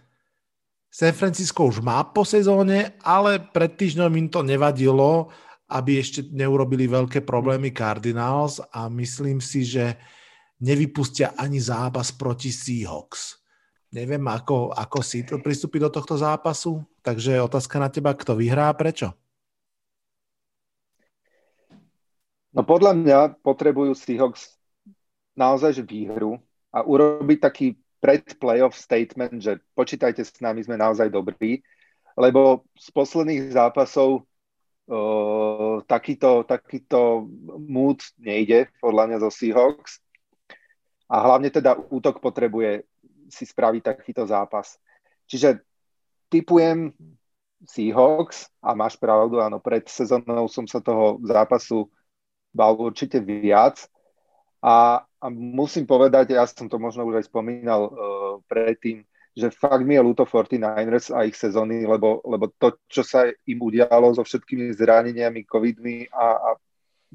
[0.90, 5.30] San Francisco už má po sezóne, ale pred týždňom im to nevadilo,
[5.70, 9.94] aby ešte neurobili veľké problémy Cardinals a myslím si, že
[10.58, 13.38] nevypustia ani zápas proti Seahawks.
[13.90, 18.78] Neviem, ako, ako to pristúpi do tohto zápasu, takže otázka na teba, kto vyhrá a
[18.78, 19.14] prečo?
[22.50, 24.59] No podľa mňa potrebujú Seahawks
[25.40, 26.36] naozaj výhru
[26.68, 27.66] a urobiť taký
[28.00, 31.64] pred-playoff statement, že počítajte s nami, sme naozaj dobrí,
[32.16, 34.24] lebo z posledných zápasov
[34.88, 37.28] uh, takýto, takýto
[37.60, 40.00] mood nejde podľa mňa zo Seahawks
[41.08, 42.84] a hlavne teda útok potrebuje
[43.30, 44.76] si spraviť takýto zápas.
[45.28, 45.62] Čiže
[46.32, 46.90] typujem
[47.68, 51.92] Seahawks a máš pravdu, áno, pred sezónou som sa toho zápasu
[52.50, 53.86] bal určite viac
[54.60, 57.92] a, a musím povedať, ja som to možno už aj spomínal uh,
[58.44, 63.24] predtým, že fakt mi je ľúto 49ers a ich sezóny, lebo, lebo to, čo sa
[63.24, 66.48] im udialo so všetkými zraneniami, covidmi a, a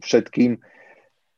[0.01, 0.57] všetkým,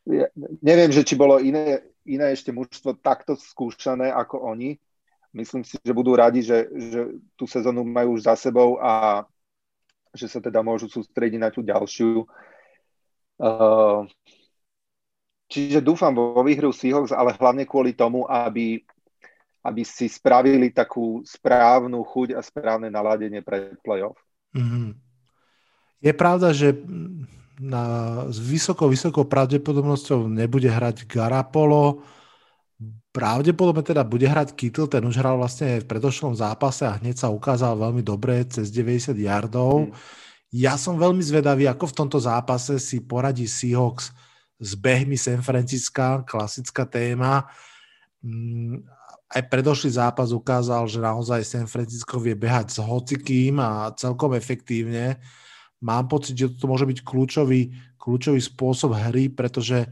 [0.07, 0.31] ja,
[0.63, 4.79] neviem, že či bolo iné, iné ešte mužstvo takto skúšané ako oni.
[5.35, 9.25] Myslím si, že budú radi, že, že tú sezónu majú už za sebou a
[10.15, 12.23] že sa teda môžu sústrediť na tú ďalšiu.
[13.37, 14.07] Uh,
[15.47, 18.83] čiže dúfam vo výhru Seahawks, ale hlavne kvôli tomu, aby,
[19.63, 24.19] aby si spravili takú správnu chuť a správne naladenie pre playoff.
[24.53, 24.87] Mm-hmm.
[26.03, 26.77] Je pravda, že
[27.57, 27.83] na,
[28.29, 32.05] s vysokou, vysokou pravdepodobnosťou nebude hrať Garapolo.
[33.09, 37.33] Pravdepodobne teda bude hrať Kittle, ten už hral vlastne v predošlom zápase a hneď sa
[37.33, 39.89] ukázal veľmi dobre cez 90 yardov.
[39.89, 39.91] Mm.
[40.53, 44.13] Ja som veľmi zvedavý, ako v tomto zápase si poradí Seahawks
[44.57, 47.45] s behmi San Francisca, klasická téma.
[48.25, 48.81] Mm,
[49.27, 55.19] aj predošlý zápas ukázal, že naozaj San Francisco vie behať s hocikým a celkom efektívne
[55.83, 57.69] mám pocit, že to môže byť kľúčový,
[58.01, 59.85] kľúčový spôsob hry, pretože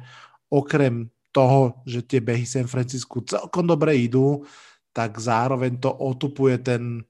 [0.50, 4.48] okrem toho, že tie behy San Francisco celkom dobre idú,
[4.96, 7.04] tak zároveň to otupuje ten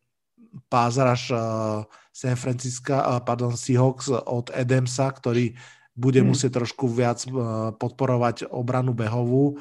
[0.66, 5.54] pázraž uh, San Francisco, uh, pardon, Seahawks od Adamsa, ktorý
[5.96, 6.30] bude hmm.
[6.36, 9.60] musieť trošku viac uh, podporovať obranu behovú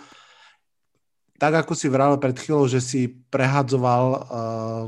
[1.35, 4.19] tak ako si vral pred chvíľou, že si prehadzoval uh,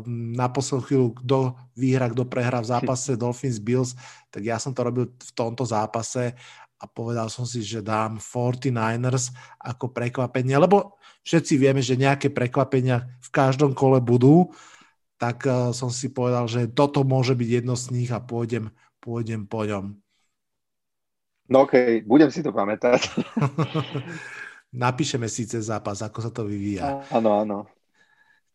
[0.09, 1.38] na poslednú chvíľu, kto
[1.74, 3.98] vyhra, kto prehrá v zápase Dolphins Bills,
[4.30, 6.38] tak ja som to robil v tomto zápase
[6.78, 13.11] a povedal som si, že dám 49ers ako prekvapenie, lebo všetci vieme, že nejaké prekvapenia
[13.20, 14.54] v každom kole budú,
[15.18, 18.70] tak uh, som si povedal, že toto môže byť jedno z nich a pôjdem,
[19.02, 19.98] pôjdem po ňom.
[21.46, 23.06] No okej, okay, budem si to pamätať.
[24.74, 27.06] Napíšeme síce zápas, ako sa to vyvíja.
[27.14, 27.59] Áno, áno.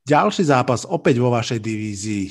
[0.04, 2.26] Ďalší zápas opäť vo vašej divízii.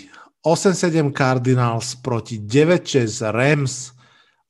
[0.44, 3.92] 8-7 Cardinals proti 9-6 Rams.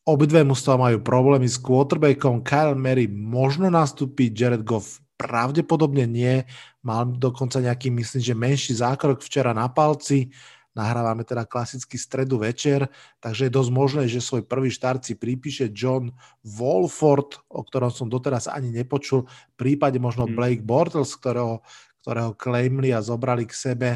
[0.06, 2.42] Obidve mužstva majú problémy s quarterbackom.
[2.42, 6.48] Kyle Mary možno nastúpiť, Jared Goff pravdepodobne nie.
[6.80, 10.32] Mal dokonca nejaký, myslím, že menší zákrok včera na palci.
[10.80, 12.88] Nahrávame teda klasický stredu večer,
[13.20, 16.08] takže je dosť možné, že svoj prvý štart si pripíše John
[16.40, 20.32] Wolford, o ktorom som doteraz ani nepočul, v prípade možno hmm.
[20.32, 21.60] Blake Bortles, ktorého,
[22.00, 23.90] ktorého claimli a zobrali k sebe.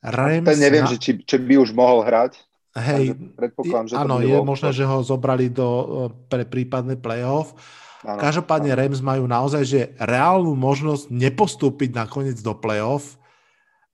[0.00, 0.90] Rams Ten neviem, na...
[0.90, 2.40] že či, či by už mohol hrať.
[2.72, 3.12] Hej,
[3.84, 7.52] že áno, je možné, že ho zobrali do, pre prípadný playoff.
[8.00, 13.20] Ano, Každopádne Rams majú naozaj že reálnu možnosť nepostúpiť nakoniec do playoff,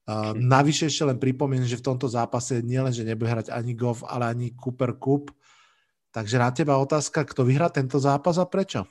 [0.09, 4.01] Uh, navyše ešte len pripomeniem, že v tomto zápase nielen, že nebude hrať ani Goff,
[4.09, 5.29] ale ani Cooper Cup.
[6.16, 8.88] Takže na teba otázka, kto vyhrá tento zápas a prečo?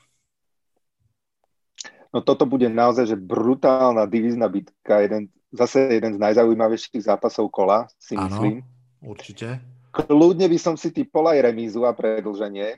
[2.14, 7.90] No toto bude naozaj že brutálna divízna bitka, jeden, zase jeden z najzaujímavejších zápasov kola,
[7.98, 8.62] si ano, myslím.
[9.02, 9.58] určite.
[9.92, 12.78] Kľudne by som si typol aj remízu a predlženie,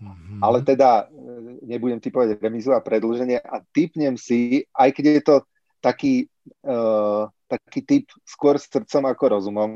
[0.00, 0.40] mm-hmm.
[0.40, 5.36] ale teda e, nebudem typovať remízu a predlženie a typnem si, aj keď je to
[5.84, 6.28] taký
[6.66, 9.70] uh, taký typ skôr srdcom ako rozumom,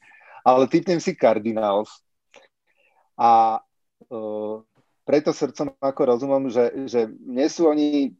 [0.48, 2.02] ale typnem si Cardinals.
[3.18, 3.58] A
[4.08, 4.62] uh,
[5.08, 8.12] preto srdcom ako rozumom, že, že mne sú oni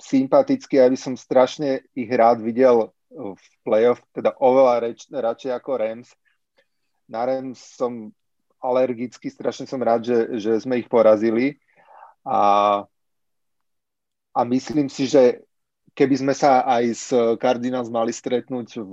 [0.00, 6.08] sympatickí, aby som strašne ich rád videl v playoff, teda oveľa reč, radšej ako Rams.
[7.08, 8.12] Na Rams som
[8.60, 11.56] alergický, strašne som rád, že, že sme ich porazili.
[12.26, 12.82] A,
[14.34, 15.46] a myslím si, že
[15.96, 17.08] keby sme sa aj s
[17.40, 18.92] Cardinals mali stretnúť v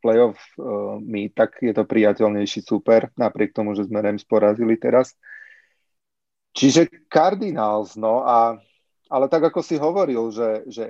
[0.00, 5.16] playoff uh, my, tak je to priateľnejší super, napriek tomu, že sme Rams porazili teraz.
[6.56, 8.56] Čiže Cardinals, no a
[9.08, 10.84] ale tak ako si hovoril, že, že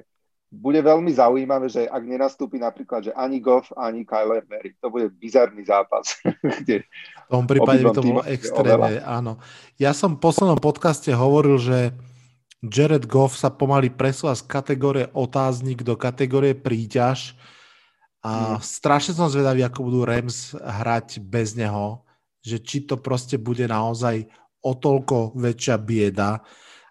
[0.55, 5.11] bude veľmi zaujímavé, že ak nenastúpi napríklad, že ani Goff, ani Kyler Murray, to bude
[5.18, 6.14] bizarný zápas.
[6.62, 6.87] Kde
[7.27, 9.42] v tom prípade by to bolo extrémne, áno.
[9.83, 11.79] Ja som v poslednom podcaste hovoril, že
[12.64, 17.37] Jared Goff sa pomaly presúva z kategórie otáznik do kategórie príťaž
[18.24, 18.64] a mm.
[18.64, 22.00] strašne som zvedavý, ako budú Rams hrať bez neho,
[22.40, 24.24] že či to proste bude naozaj
[24.64, 26.40] o toľko väčšia bieda.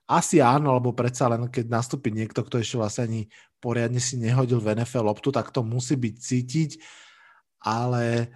[0.06, 3.22] Asi áno, lebo predsa len keď nastúpi niekto, kto ešte vlastne ani
[3.58, 6.72] poriadne si nehodil v NFL loptu, tak to musí byť cítiť,
[7.66, 8.30] ale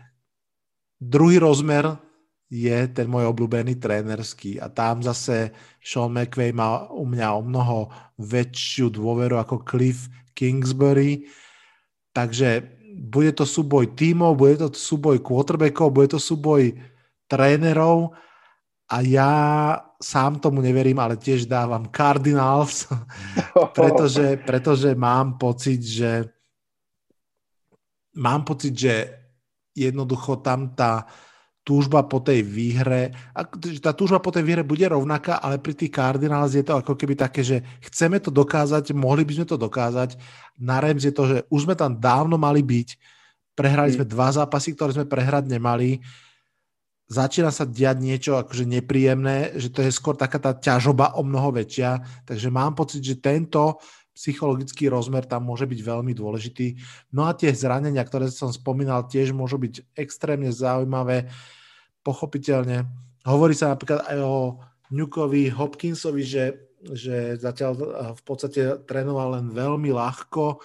[0.97, 2.06] druhý rozmer
[2.47, 4.63] je ten môj obľúbený trénerský.
[4.63, 5.51] A tam zase
[5.83, 7.77] Sean McVay má u mňa o mnoho
[8.15, 11.27] väčšiu dôveru ako Cliff Kingsbury,
[12.15, 12.63] takže
[12.97, 16.73] bude to súboj tímov, bude to súboj quarterbackov, bude to súboj
[17.27, 18.15] trénerov.
[18.87, 19.33] A ja
[19.99, 22.87] sám tomu neverím, ale tiež dávam Cardinals,
[23.77, 26.31] pretože, pretože mám pocit, že
[28.15, 28.95] mám pocit, že
[29.75, 31.05] jednoducho tam tá
[31.67, 33.11] túžba po tej výhre,
[33.83, 37.19] tá túžba po tej výhre bude rovnaká, ale pri tých Cardinals je to ako keby
[37.19, 40.15] také, že chceme to dokázať, mohli by sme to dokázať.
[40.63, 42.95] Na Rams je to, že už sme tam dávno mali byť,
[43.51, 43.95] prehrali mm.
[43.99, 45.99] sme dva zápasy, ktoré sme prehrať nemali,
[47.11, 51.51] začína sa diať niečo akože nepríjemné, že to je skôr taká tá ťažoba o mnoho
[51.51, 53.83] väčšia, takže mám pocit, že tento
[54.17, 56.81] psychologický rozmer tam môže byť veľmi dôležitý.
[57.13, 61.29] No a tie zranenia, ktoré som spomínal, tiež môžu byť extrémne zaujímavé.
[62.01, 62.89] Pochopiteľne.
[63.29, 64.57] Hovorí sa napríklad aj o
[64.89, 66.45] Nukovi Hopkinsovi, že,
[66.81, 67.71] že zatiaľ
[68.17, 70.63] v podstate trénoval len veľmi ľahko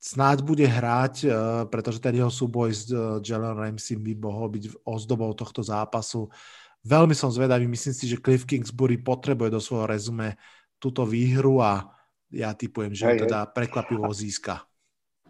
[0.00, 1.30] snáď bude hrať, eh,
[1.68, 6.32] pretože ten jeho súboj s eh, Jalen Ramsey by mohol byť ozdobou tohto zápasu.
[6.80, 10.40] Veľmi som zvedavý, myslím si, že Cliff Kingsbury potrebuje do svojho rezume
[10.80, 11.92] túto výhru a
[12.30, 14.62] ja typujem, že hej, teda prekvapivo získa.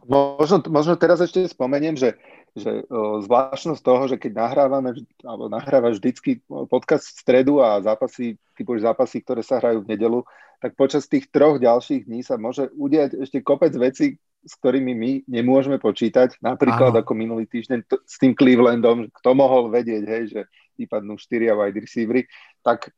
[0.05, 2.17] Možno, možno teraz ešte spomeniem, že,
[2.57, 6.41] že o, zvláštnosť toho, že keď nahrávame, alebo nahrávaš vždycky
[6.73, 10.21] podcast v stredu a zápasy, typuješ zápasy, ktoré sa hrajú v nedelu,
[10.61, 15.11] tak počas tých troch ďalších dní sa môže udiať ešte kopec vecí, s ktorými my
[15.29, 17.01] nemôžeme počítať, napríklad Áno.
[17.05, 20.41] ako minulý týždeň t- s tým Clevelandom, kto mohol vedieť, hej, že
[20.81, 22.25] vypadnú štyria wide receivery,
[22.65, 22.89] tak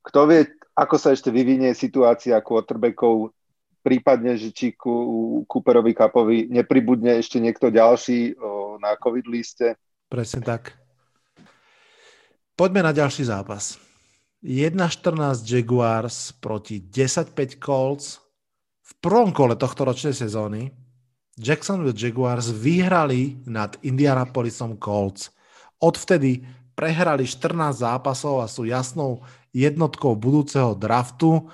[0.00, 0.40] kto vie,
[0.74, 3.32] ako sa ešte vyvinie situácia quarterbackov,
[3.80, 9.76] prípadne, že či ku Cooperovi Cupovi nepribudne ešte niekto ďalší o, na COVID liste.
[10.08, 10.76] Presne tak.
[12.56, 13.80] Poďme na ďalší zápas.
[14.44, 18.20] 1.14 Jaguars proti 10.5 Colts
[18.80, 20.72] v prvom kole tohto ročnej sezóny
[21.40, 25.32] Jacksonville Jaguars vyhrali nad Indianapolisom Colts.
[25.80, 26.44] Odvtedy
[26.80, 29.20] prehrali 14 zápasov a sú jasnou
[29.52, 31.52] jednotkou budúceho draftu.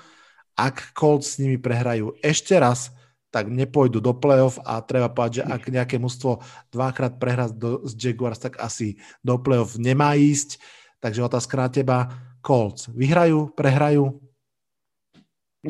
[0.55, 2.95] Ak Colts s nimi prehrajú ešte raz,
[3.27, 6.39] tak nepôjdu do playoff a treba povedať, že ak nejaké mužstvo
[6.71, 7.51] dvakrát prehrá
[7.83, 10.63] z Jaguars, tak asi do playoff nemá ísť.
[11.03, 11.97] Takže otázka na teba,
[12.39, 14.15] Colts vyhrajú, prehrajú?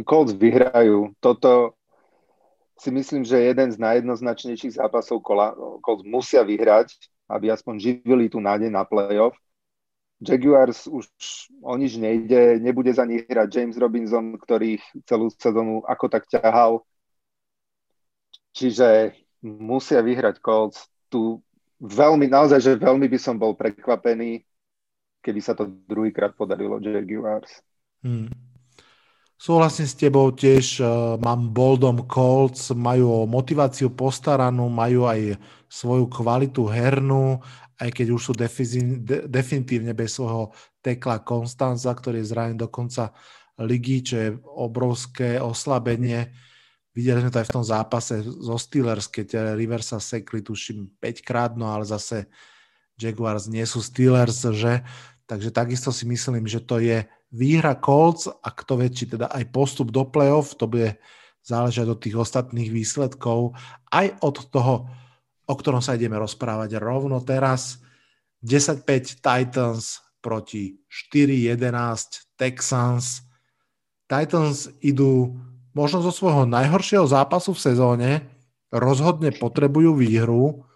[0.06, 1.18] Colts vyhrajú.
[1.18, 1.74] Toto
[2.78, 5.26] si myslím, že je jeden z najjednoznačnejších zápasov.
[5.82, 6.94] Colts musia vyhrať,
[7.26, 9.34] aby aspoň živili tú nádej na playoff.
[10.18, 11.06] Jaguars už
[11.62, 16.82] o nič nejde, nebude za nich hrať James Robinson, ktorý celú sezónu ako tak ťahal.
[18.58, 19.14] Čiže
[19.46, 20.90] musia vyhrať Colts.
[21.14, 21.38] Tu
[21.78, 24.42] veľmi, naozaj, že veľmi by som bol prekvapený,
[25.22, 27.62] keby sa to druhýkrát podarilo Jaguars.
[28.02, 28.34] Hmm.
[29.38, 35.38] Súhlasím s tebou tiež, uh, mám Boldom Colts, majú motiváciu postaranú, majú aj
[35.70, 37.38] svoju kvalitu hernú,
[37.78, 40.50] aj keď už sú defizín, de, definitívne bez svojho
[40.82, 43.14] tekla Konstanza, ktorý je zranený do konca
[43.62, 46.34] ligy, čo je obrovské oslabenie.
[46.98, 51.22] Videli sme to aj v tom zápase zo Steelers, keď Rivers sa sekli, tuším, 5
[51.22, 52.26] krát, no ale zase
[52.98, 54.82] Jaguars nie sú Steelers, že?
[55.28, 57.04] Takže takisto si myslím, že to je
[57.36, 60.96] výhra Colts a kto vie, či teda aj postup do playoff, to bude
[61.44, 63.56] záležať od tých ostatných výsledkov,
[63.92, 64.88] aj od toho,
[65.48, 67.80] o ktorom sa ideme rozprávať rovno teraz.
[68.44, 73.24] 10-5 Titans proti 4-11 Texans.
[74.08, 75.40] Titans idú
[75.72, 78.10] možno zo svojho najhoršieho zápasu v sezóne,
[78.72, 80.68] rozhodne potrebujú výhru.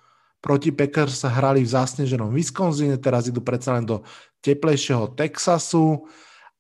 [0.42, 4.02] Proti Packers sa hrali v zasneženom Wisconsine, teraz idú predsa len do
[4.42, 6.10] teplejšieho Texasu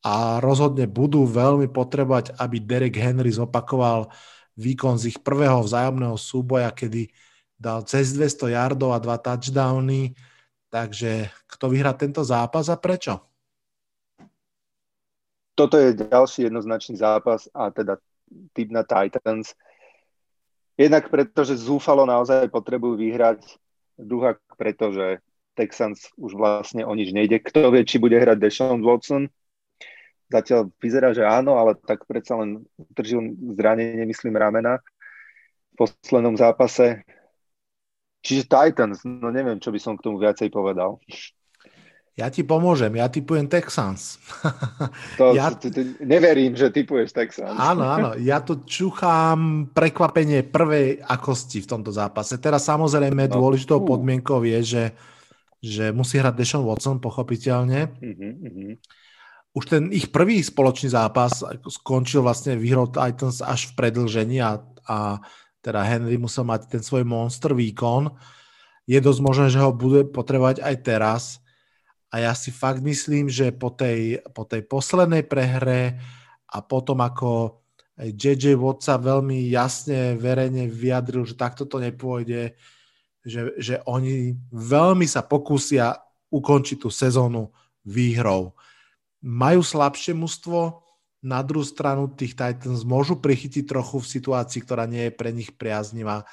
[0.02, 4.10] a rozhodne budú veľmi potrebovať, aby Derek Henry zopakoval
[4.58, 7.10] výkon z ich prvého vzájomného súboja, kedy
[7.62, 10.17] dal cez 200 yardov a dva touchdowny.
[10.71, 13.21] Takže kto vyhrá tento zápas a prečo?
[15.54, 18.00] Toto je ďalší jednoznačný zápas a teda
[18.56, 19.54] typ na Titans.
[20.79, 23.60] Jednak preto, že zúfalo naozaj potrebujú vyhrať,
[24.00, 25.21] druhá preto, že
[25.54, 27.43] Texans už vlastne o nič nejde.
[27.43, 29.27] Kto vie, či bude hrať Deshaun Watson,
[30.31, 32.63] Zatiaľ vyzerá, že áno, ale tak predsa len
[32.95, 34.79] držil zranenie, myslím, ramena
[35.75, 37.04] v poslednom zápase.
[38.23, 41.04] Čiže Titans, no neviem, čo by som k tomu viacej povedal.
[42.15, 44.15] Ja ti pomôžem, ja typujem Texans.
[45.19, 45.52] To, ja...
[45.52, 47.60] to, to, neverím, že typuješ Texans.
[47.60, 52.39] Áno, áno, ja tu čuchám prekvapenie prvej akosti v tomto zápase.
[52.39, 53.35] Teraz samozrejme no.
[53.35, 53.85] dôležitou uh.
[53.85, 54.83] podmienkou je, že,
[55.62, 57.93] že musí hrať Deshaun Watson, pochopiteľne.
[58.01, 58.75] Uh-huh.
[59.53, 64.57] Už ten ich prvý spoločný zápas skončil vlastne výhrou Titans až v predlžení a,
[64.89, 65.21] a
[65.62, 68.09] teda Henry musel mať ten svoj monster výkon.
[68.89, 71.23] Je dosť možné, že ho bude potrebovať aj teraz
[72.12, 76.01] a ja si fakt myslím, že po tej, po tej poslednej prehre
[76.51, 77.62] a potom ako
[77.95, 82.57] JJ Watt sa veľmi jasne verejne vyjadril, že takto to nepôjde,
[83.22, 85.98] že, že oni veľmi sa pokúsia
[86.32, 87.54] ukončiť tú sezónu
[87.86, 88.54] výhrou.
[89.22, 90.82] Majú slabšie mužstvo,
[91.22, 95.54] na druhú stranu tých Titans môžu prichytiť trochu v situácii, ktorá nie je pre nich
[95.54, 96.26] priaznivá.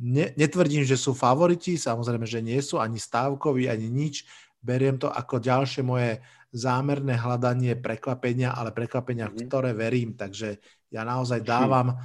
[0.00, 4.24] Ne, netvrdím, že sú favoriti, samozrejme, že nie sú ani stávkoví, ani nič,
[4.64, 6.24] beriem to ako ďalšie moje
[6.56, 9.46] zámerné hľadanie prekvapenia, ale prekvapenia, v mhm.
[9.46, 10.16] ktoré verím.
[10.16, 10.56] Takže
[10.88, 12.00] ja naozaj dávam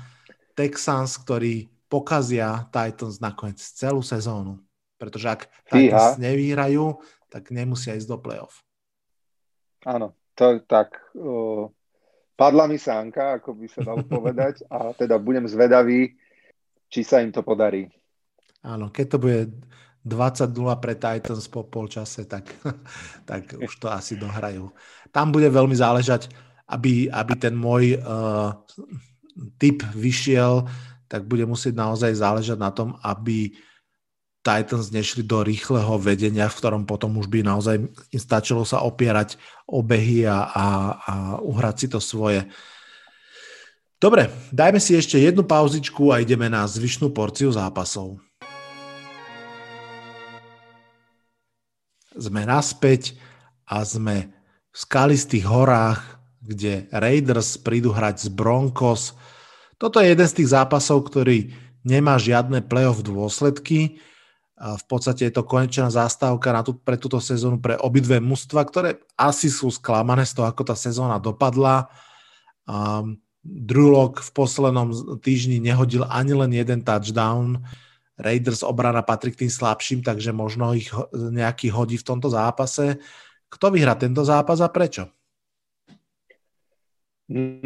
[0.51, 4.63] Texans, ktorí pokazia Titans nakoniec celú sezónu.
[4.95, 8.63] Pretože ak Titans nevyhrajú, tak nemusia ísť do playoff.
[9.83, 10.95] Áno, to tak.
[11.11, 11.67] Uh,
[12.39, 16.15] padla mi sánka, ako by sa dalo povedať, a teda budem zvedavý,
[16.87, 17.91] či sa im to podarí.
[18.63, 19.41] Áno, keď to bude
[20.05, 22.47] 20-0 pre Titans po polčase, tak,
[23.29, 24.71] tak už to asi dohrajú.
[25.11, 26.29] Tam bude veľmi záležať,
[26.71, 28.53] aby, aby ten môj uh,
[29.57, 30.69] typ vyšiel,
[31.11, 33.51] tak bude musieť naozaj záležať na tom, aby
[34.39, 39.35] Titans nešli do rýchleho vedenia, v ktorom potom už by naozaj im stačilo sa opierať
[39.67, 42.47] o behy a, a, a uhrať si to svoje.
[44.01, 48.17] Dobre, dajme si ešte jednu pauzičku a ideme na zvyšnú porciu zápasov.
[52.15, 53.15] sme naspäť
[53.67, 54.31] a sme
[54.71, 55.99] v skalistých horách,
[56.41, 59.15] kde Raiders prídu hrať z Broncos.
[59.81, 61.49] Toto je jeden z tých zápasov, ktorý
[61.81, 63.97] nemá žiadne playoff dôsledky.
[64.61, 69.01] V podstate je to konečná zástavka na tú, pre túto sezónu pre obidve mužstva, ktoré
[69.17, 71.89] asi sú sklamané z toho, ako tá sezóna dopadla.
[72.69, 77.57] Um, Drew Lock v poslednom týždni nehodil ani len jeden touchdown.
[78.21, 83.01] Raiders obrana patrí k tým slabším, takže možno ich nejaký hodí v tomto zápase.
[83.49, 85.09] Kto vyhrá tento zápas a prečo?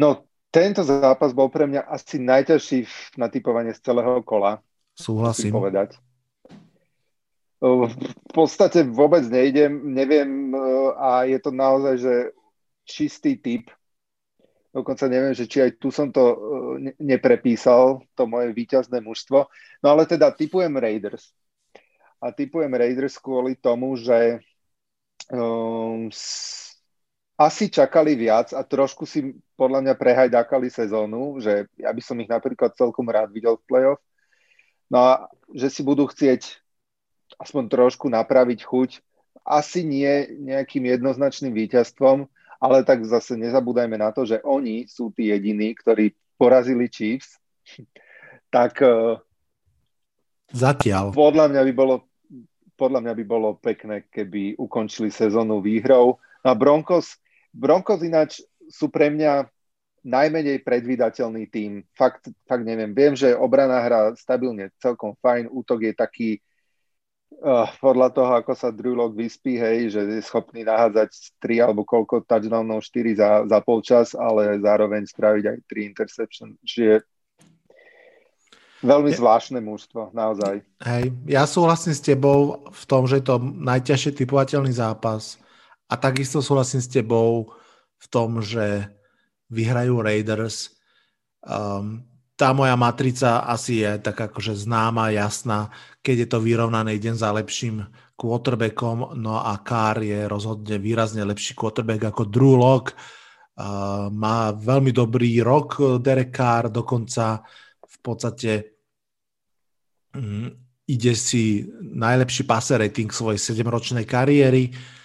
[0.00, 0.24] No,
[0.56, 2.88] tento zápas bol pre mňa asi najťažší
[3.20, 4.64] na typovanie z celého kola.
[4.96, 5.52] Súhlasím.
[5.52, 6.00] Povedať.
[7.60, 7.92] V
[8.32, 10.56] podstate vôbec nejdem, neviem
[10.96, 12.14] a je to naozaj, že
[12.88, 13.68] čistý typ
[14.76, 16.36] Dokonca neviem, že či aj tu som to e,
[17.00, 19.48] neprepísal, to moje víťazné mužstvo.
[19.80, 21.32] No ale teda typujem Raiders.
[22.20, 24.44] A typujem Raiders kvôli tomu, že
[25.32, 26.12] um,
[27.40, 32.28] asi čakali viac a trošku si podľa mňa prehajdákali sezónu, že ja by som ich
[32.28, 34.00] napríklad celkom rád videl v playoff.
[34.92, 35.10] No a
[35.50, 36.60] že si budú chcieť
[37.40, 38.90] aspoň trošku napraviť chuť,
[39.42, 42.28] asi nie nejakým jednoznačným víťazstvom,
[42.62, 47.40] ale tak zase nezabúdajme na to, že oni sú tí jediní, ktorí porazili Chiefs,
[48.54, 49.18] tak e,
[50.54, 51.10] Zatiaľ.
[51.10, 52.06] Podľa mňa by bolo
[52.76, 56.20] podľa mňa by bolo pekné, keby ukončili sezónu výhrou.
[56.44, 57.16] No a Broncos,
[57.48, 59.46] Broncos ináč sú pre mňa
[60.06, 61.82] najmenej predvídateľný tým.
[61.90, 62.94] Fakt, fakt neviem.
[62.94, 66.30] Viem, že obrana hra stabilne celkom fajn, útok je taký
[67.36, 71.82] Uh, podľa toho, ako sa Drew Lock vyspí, hej, že je schopný nahádzať 3 alebo
[71.82, 76.48] koľko touchdownov, 4 za, za polčas, ale zároveň spraviť aj 3 interception.
[76.62, 77.02] Čiže
[78.80, 80.62] veľmi zvláštne mužstvo, naozaj.
[80.80, 85.36] Hej, ja súhlasím s tebou v tom, že je to najťažšie typovateľný zápas
[85.90, 87.52] a takisto súhlasím s tebou
[87.96, 88.90] v tom, že
[89.50, 90.74] vyhrajú Raiders.
[91.42, 92.02] Um,
[92.36, 95.72] tá moja matrica asi je tak akože známa, jasná.
[96.04, 97.86] Keď je to vyrovnané, idem za lepším
[98.16, 102.92] quarterbackom, no a Carr je rozhodne výrazne lepší quarterback ako Drew Lock.
[103.56, 107.40] Uh, má veľmi dobrý rok Derek Carr, dokonca
[107.80, 108.52] v podstate
[110.12, 110.52] um,
[110.84, 114.68] ide si najlepší passer rating svojej 7-ročnej kariéry.
[114.68, 114.96] Uh,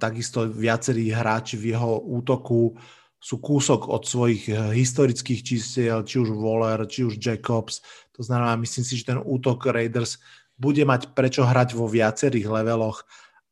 [0.00, 2.72] takisto viacerí hráči v jeho útoku
[3.18, 7.82] sú kúsok od svojich eh, historických čísiel, či už Waller, či už Jacobs.
[8.14, 10.22] To znamená, myslím si, že ten útok Raiders
[10.58, 13.06] bude mať prečo hrať vo viacerých leveloch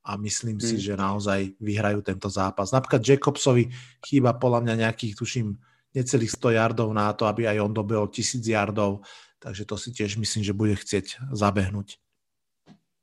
[0.06, 0.66] a myslím hmm.
[0.66, 2.70] si, že naozaj vyhrajú tento zápas.
[2.70, 3.70] Napríklad Jacobsovi
[4.02, 5.58] chýba podľa mňa nejakých, tuším,
[5.94, 9.02] necelých 100 yardov na to, aby aj on dobil 1000 yardov,
[9.42, 11.98] takže to si tiež myslím, že bude chcieť zabehnúť.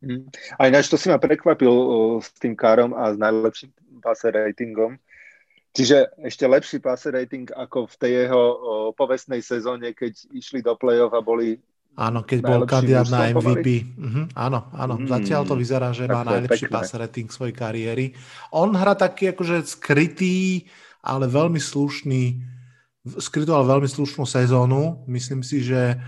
[0.04, 0.28] Mm.
[0.60, 3.72] A ináč to si ma prekvapil uh, s tým Karom a s najlepším
[4.04, 5.00] passer ratingom.
[5.74, 8.56] Čiže ešte lepší passer rating ako v tej jeho uh,
[8.94, 11.58] povestnej sezóne, keď išli do play-off a boli
[11.94, 13.86] Áno, keď bol kandidát na MVP.
[13.94, 14.98] Uh-huh, áno, áno.
[14.98, 18.18] Mm, Zatiaľ to vyzerá, že má najlepší passer rating svojej kariéry.
[18.50, 20.66] On hrá taký akože skrytý,
[21.06, 22.42] ale veľmi slušný,
[23.22, 25.06] skrytú, ale veľmi slušnú sezónu.
[25.06, 26.02] Myslím si, že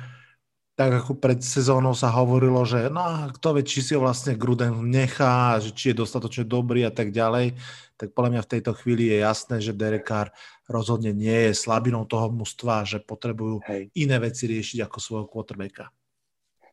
[0.76, 4.92] tak ako pred sezónou sa hovorilo, že no, kto vie, či si ho vlastne Gruden
[4.92, 7.56] nechá, že či je dostatočne dobrý a tak ďalej,
[7.96, 10.36] tak podľa mňa v tejto chvíli je jasné, že Derek Carr
[10.68, 13.88] rozhodne nie je slabinou toho mužstva, že potrebujú Hej.
[13.96, 15.88] iné veci riešiť ako svojho quarterbacka.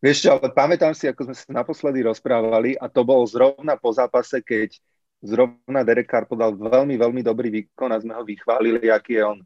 [0.02, 3.94] Vieš čo, ale pamätám si, ako sme sa naposledy rozprávali a to bolo zrovna po
[3.94, 4.74] zápase, keď
[5.22, 9.38] zrovna Derek Carr podal veľmi, veľmi dobrý výkon a sme ho vychválili, aký je on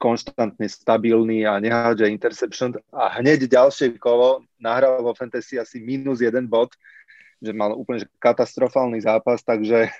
[0.00, 6.48] konštantne stabilný a nehádže interception a hneď ďalšie kolo nahral vo fantasy asi minus jeden
[6.48, 6.72] bod,
[7.36, 9.92] že mal úplne že katastrofálny zápas, takže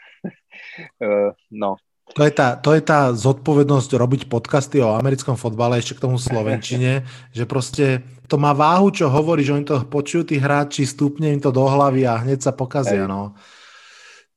[1.05, 1.77] uh, no.
[2.11, 6.19] To je, tá, to je tá zodpovednosť robiť podcasty o americkom fotbale, ešte k tomu
[6.19, 11.31] slovenčine, že proste to má váhu, čo hovorí, že oni to počujú, tí hráči, stúpne
[11.31, 13.39] im to do hlavy a hneď sa pokazia, no.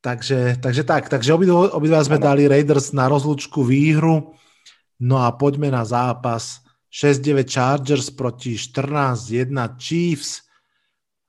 [0.03, 4.35] Takže, takže tak, takže obidva, obidva sme dali Raiders na rozlúčku výhru.
[5.03, 10.47] No a poďme na zápas 6-9 Chargers proti 14-1 Chiefs.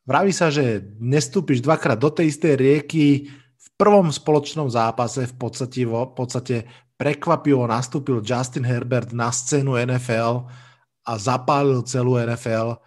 [0.06, 3.26] Vraví sa, že nestúpiš dvakrát do tej istej rieky.
[3.34, 10.46] V prvom spoločnom zápase v podstate, v podstate prekvapivo nastúpil Justin Herbert na scénu NFL
[11.02, 12.78] a zapálil celú NFL.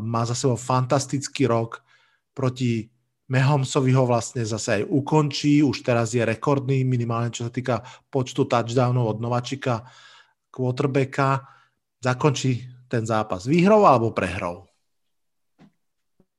[0.00, 1.84] Má za sebou fantastický rok
[2.32, 2.88] proti
[3.30, 8.42] Mahomsovi ho vlastne zase aj ukončí, už teraz je rekordný, minimálne čo sa týka počtu
[8.50, 9.86] touchdownov od Novačika
[10.50, 11.46] quarterbacka.
[12.02, 14.66] Zakončí ten zápas výhrou alebo prehrou?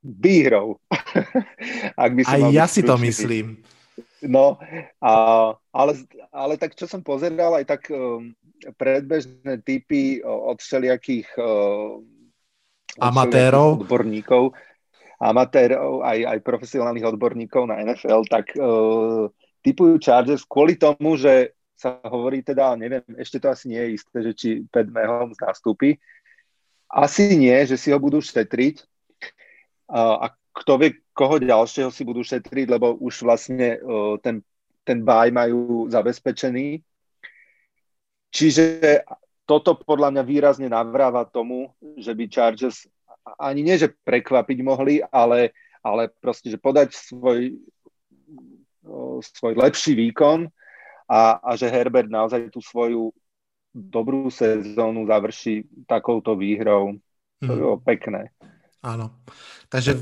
[0.04, 0.76] Výhrou.
[2.04, 3.64] Ak by Aj ja si to myslím.
[4.22, 4.54] No,
[5.02, 5.12] a,
[5.74, 5.92] ale,
[6.30, 8.30] ale tak čo som pozeral, aj tak um,
[8.78, 11.98] predbežné typy od všelijakých uh,
[13.02, 14.54] amatérov, odborníkov,
[15.22, 19.30] amatérov, aj, aj profesionálnych odborníkov na NFL, tak uh,
[19.62, 24.18] typujú Chargers kvôli tomu, že sa hovorí teda, neviem, ešte to asi nie je isté,
[24.22, 25.98] že či Pat Mahomes nastúpi.
[26.90, 28.82] Asi nie, že si ho budú šetriť.
[29.86, 34.42] Uh, a kto vie, koho ďalšieho si budú šetriť, lebo už vlastne uh, ten,
[34.82, 36.82] ten baj majú zabezpečený.
[38.32, 39.04] Čiže
[39.46, 42.88] toto podľa mňa výrazne navráva tomu, že by Chargers
[43.38, 47.54] ani nie, že prekvapiť mohli, ale, ale proste, že podať svoj,
[49.22, 50.50] svoj lepší výkon
[51.06, 53.14] a, a že Herbert naozaj tú svoju
[53.72, 56.98] dobrú sezónu završí takouto výhrou.
[57.42, 57.64] To by mhm.
[57.64, 58.30] bolo pekné.
[58.82, 59.22] Áno.
[59.70, 59.96] Takže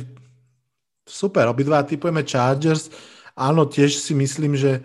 [1.04, 2.90] super, obidva typujeme Chargers.
[3.36, 4.82] Áno, tiež si myslím, že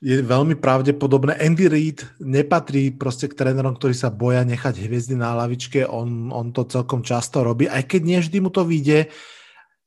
[0.00, 1.36] je veľmi pravdepodobné.
[1.36, 5.84] Andy Reid nepatrí proste k trénerom, ktorí sa boja nechať hviezdy na lavičke.
[5.84, 9.12] On, on to celkom často robí, aj keď nie vždy mu to vyjde.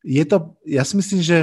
[0.05, 1.37] Je to, ja si myslím, že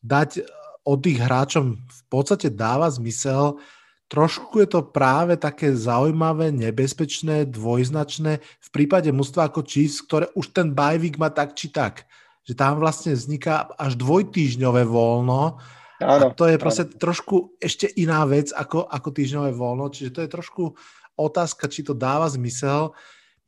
[0.00, 0.48] dať
[0.88, 3.60] od tých hráčom v podstate dáva zmysel.
[4.08, 10.56] Trošku je to práve také zaujímavé, nebezpečné, dvojznačné v prípade mužstva ako Chiefs, ktoré už
[10.56, 12.08] ten bajvik má tak či tak.
[12.46, 15.58] Že tam vlastne vzniká až dvojtýžňové voľno,
[15.96, 16.96] Áno, a to je proste áno.
[17.00, 20.76] trošku ešte iná vec ako, ako týždňové voľno, čiže to je trošku
[21.16, 22.92] otázka, či to dáva zmysel.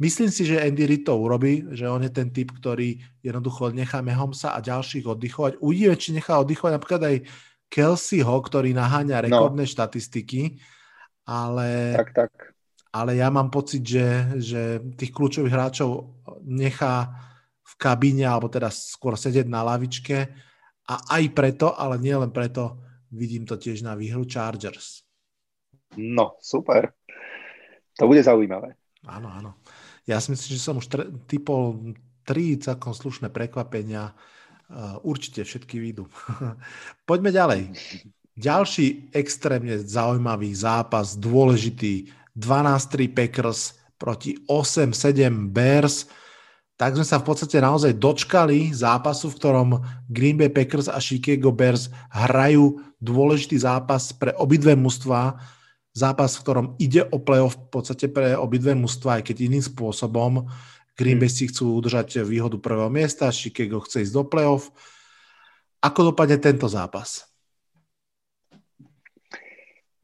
[0.01, 4.01] Myslím si, že Andy Reid to urobí, že on je ten typ, ktorý jednoducho nechá
[4.01, 5.53] Mahomesa a ďalších oddychovať.
[5.61, 7.17] Uvidíme, či nechá oddychovať napríklad aj
[7.69, 9.25] Kelseyho, ktorý naháňa no.
[9.29, 9.73] rekordné no.
[9.75, 10.57] štatistiky,
[11.29, 12.33] ale, tak, tak.
[12.95, 14.63] ale ja mám pocit, že, že
[14.97, 16.17] tých kľúčových hráčov
[16.49, 17.13] nechá
[17.61, 20.48] v kabíne, alebo teda skôr sedieť na lavičke
[20.89, 22.81] a aj preto, ale nie len preto,
[23.13, 25.05] vidím to tiež na výhru Chargers.
[25.97, 26.97] No, super.
[28.01, 28.77] To bude zaujímavé.
[29.05, 29.51] Áno, áno.
[30.09, 31.93] Ja si myslím, že som už tre- typol
[32.25, 34.17] tri celkom slušné prekvapenia.
[34.69, 36.05] Uh, určite všetky výjdu.
[37.09, 37.73] Poďme ďalej.
[38.37, 42.13] Ďalší extrémne zaujímavý zápas, dôležitý.
[42.37, 46.07] 12-3 Packers proti 8-7 Bears
[46.79, 49.69] tak sme sa v podstate naozaj dočkali zápasu, v ktorom
[50.07, 55.43] Green Bay Packers a Chicago Bears hrajú dôležitý zápas pre obidve mužstva,
[55.91, 60.47] zápas, v ktorom ide o playoff v podstate pre obidve mužstva, aj keď iným spôsobom.
[60.95, 61.39] Green Bay hmm.
[61.43, 64.71] si chcú udržať výhodu prvého miesta, Chicago chce ísť do playoff.
[65.83, 67.27] Ako dopadne tento zápas?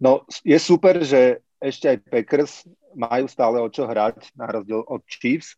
[0.03, 2.67] No, je super, že ešte aj Packers
[2.99, 5.55] majú stále o čo hrať, na rozdiel od Chiefs,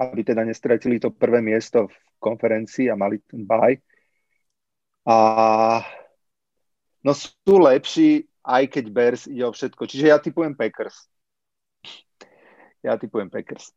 [0.00, 3.76] aby teda nestratili to prvé miesto v konferencii a mali ten baj.
[5.04, 5.16] A
[7.04, 9.84] no sú lepší, aj keď Bears ide o všetko.
[9.84, 11.04] Čiže ja typujem Packers.
[12.80, 13.76] Ja typujem Packers.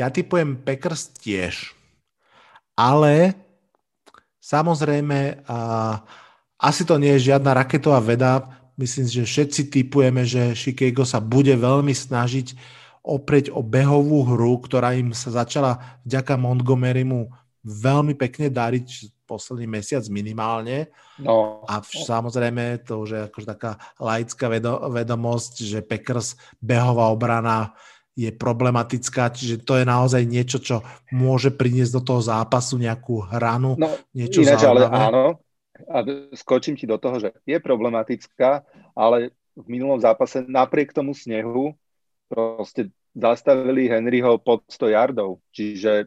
[0.00, 1.76] Ja typujem Packers tiež.
[2.72, 3.36] Ale
[4.40, 5.58] samozrejme, a,
[6.56, 8.48] asi to nie je žiadna raketová veda.
[8.80, 14.92] Myslím, že všetci typujeme, že Chicago sa bude veľmi snažiť oprieť o behovú hru, ktorá
[14.92, 17.32] im sa začala vďaka Montgomerymu
[17.64, 20.90] veľmi pekne dariť posledný mesiac minimálne.
[21.20, 21.62] No.
[21.70, 27.72] A v, samozrejme to už je akože taká laická vedo, vedomosť, že Packers behová obrana
[28.18, 30.82] je problematická, čiže to je naozaj niečo, čo
[31.14, 35.40] môže priniesť do toho zápasu nejakú hranu, no, niečo ináč, ale áno,
[35.88, 36.04] a
[36.36, 41.72] skočím ti do toho, že je problematická, ale v minulom zápase napriek tomu snehu
[42.30, 46.06] proste zastavili Henryho pod 100 yardov, čiže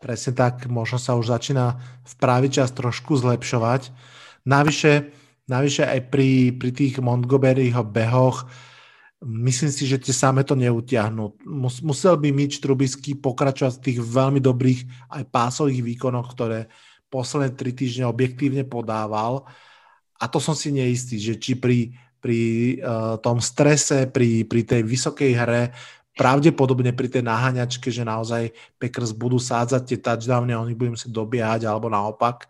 [0.00, 1.76] Presne tak, možno sa už začína
[2.08, 3.92] v právý čas trošku zlepšovať.
[4.48, 5.12] Navyše,
[5.44, 8.48] navyše aj pri, pri tých Montgomeryho behoch
[9.20, 11.44] Myslím si, že tie samé to neutiahnu.
[11.84, 16.72] Musel by Mitch Trubisky pokračovať v tých veľmi dobrých aj pásových výkonoch, ktoré
[17.12, 19.44] posledné tri týždne objektívne podával.
[20.16, 24.84] A to som si neistý, že či pri, pri uh, tom strese, pri, pri tej
[24.84, 25.62] vysokej hre,
[26.20, 31.12] pravdepodobne pri tej naháňačke, že naozaj Packers budú sádzať tie touchdowny a oni budú musieť
[31.16, 32.44] dobiehať, alebo naopak.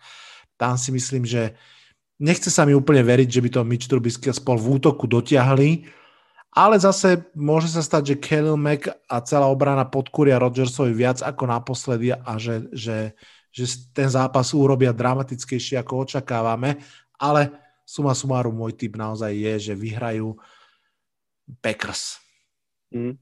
[0.58, 1.54] Tam si myslím, že
[2.18, 5.86] nechce sa mi úplne veriť, že by to Mitch Trubisky spol v útoku dotiahli,
[6.50, 11.46] ale zase môže sa stať, že Khalil Mack a celá obrana podkúria Rodgersovi viac ako
[11.46, 13.14] naposledy a že, že,
[13.54, 13.64] že
[13.94, 16.82] ten zápas urobia dramatickejšie ako očakávame,
[17.22, 17.54] ale
[17.90, 20.38] suma sumárum môj typ naozaj je, že vyhrajú
[21.58, 22.22] Packers.
[22.94, 23.18] Mm.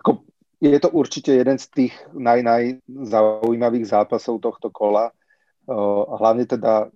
[0.00, 0.24] Ako,
[0.56, 5.12] je to určite jeden z tých naj, najzaujímavých zápasov tohto kola.
[6.16, 6.88] hlavne teda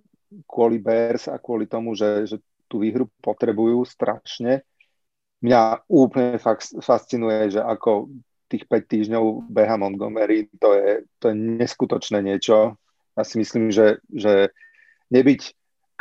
[0.49, 4.65] kvôli Bears a kvôli tomu, že, že tú výhru potrebujú strašne
[5.41, 6.37] mňa úplne
[6.79, 8.13] fascinuje, že ako
[8.47, 12.77] tých 5 týždňov beha Montgomery, to je, to je neskutočné niečo.
[13.17, 14.53] Ja si myslím, že, že
[15.09, 15.41] nebyť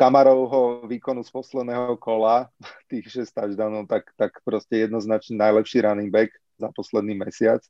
[0.00, 2.48] Kamarovho výkonu z posledného kola,
[2.88, 7.60] tých 6 touchdownov, tak, tak proste jednoznačne najlepší running back za posledný mesiac.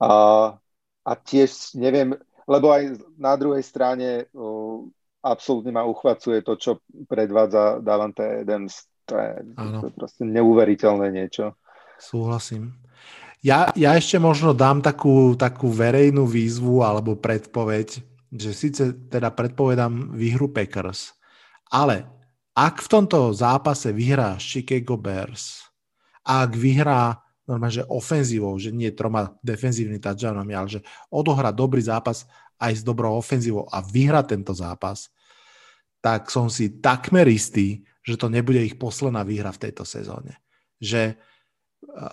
[0.00, 0.12] A,
[1.04, 2.16] a tiež neviem,
[2.48, 4.88] lebo aj na druhej strane o,
[5.20, 11.52] absolútne ma uchvacuje to, čo predvádza Davante Adams to je, to je proste neuveriteľné niečo.
[12.00, 12.72] Súhlasím.
[13.42, 20.16] Ja, ja ešte možno dám takú, takú verejnú výzvu alebo predpoveď, že síce teda predpovedám
[20.16, 21.12] výhru Packers,
[21.68, 22.08] ale
[22.56, 25.72] ak v tomto zápase vyhrá Chicago Bears
[26.22, 30.80] ak vyhrá normálne, že ofenzívou, že nie troma defenzívnymi touchdownami, ale že
[31.10, 32.24] odohrá dobrý zápas
[32.62, 35.10] aj s dobrou ofenzívou a vyhrá tento zápas,
[35.98, 40.38] tak som si takmer istý, že to nebude ich posledná výhra v tejto sezóne.
[40.78, 41.14] Že e,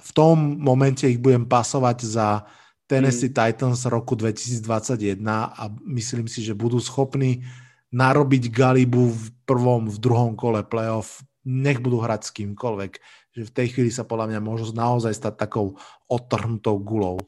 [0.01, 2.45] v tom momente ich budem pasovať za
[2.89, 3.37] Tennessee mm.
[3.37, 7.45] Titans roku 2021 a myslím si, že budú schopní
[7.93, 11.21] narobiť Galibu v prvom, v druhom kole playoff.
[11.45, 12.91] Nech budú hrať s kýmkoľvek.
[13.37, 15.77] Že v tej chvíli sa podľa mňa môžu naozaj stať takou
[16.09, 17.21] odtrhnutou gulou.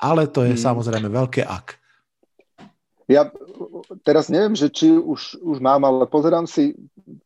[0.00, 0.60] Ale to je mm.
[0.64, 1.76] samozrejme veľké ak.
[3.04, 3.28] Ja
[4.00, 6.72] teraz neviem, že či už, už mám, ale pozerám si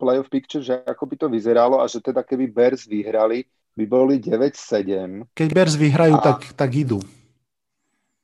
[0.03, 3.47] playoff picture, že ako by to vyzeralo a že teda keby Bears vyhrali,
[3.79, 5.31] by boli 9-7.
[5.39, 6.23] Keď Bears vyhrajú, a...
[6.35, 6.99] tak, tak idú.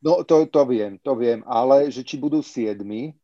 [0.04, 2.76] No to, to viem, to viem, ale že či budú 7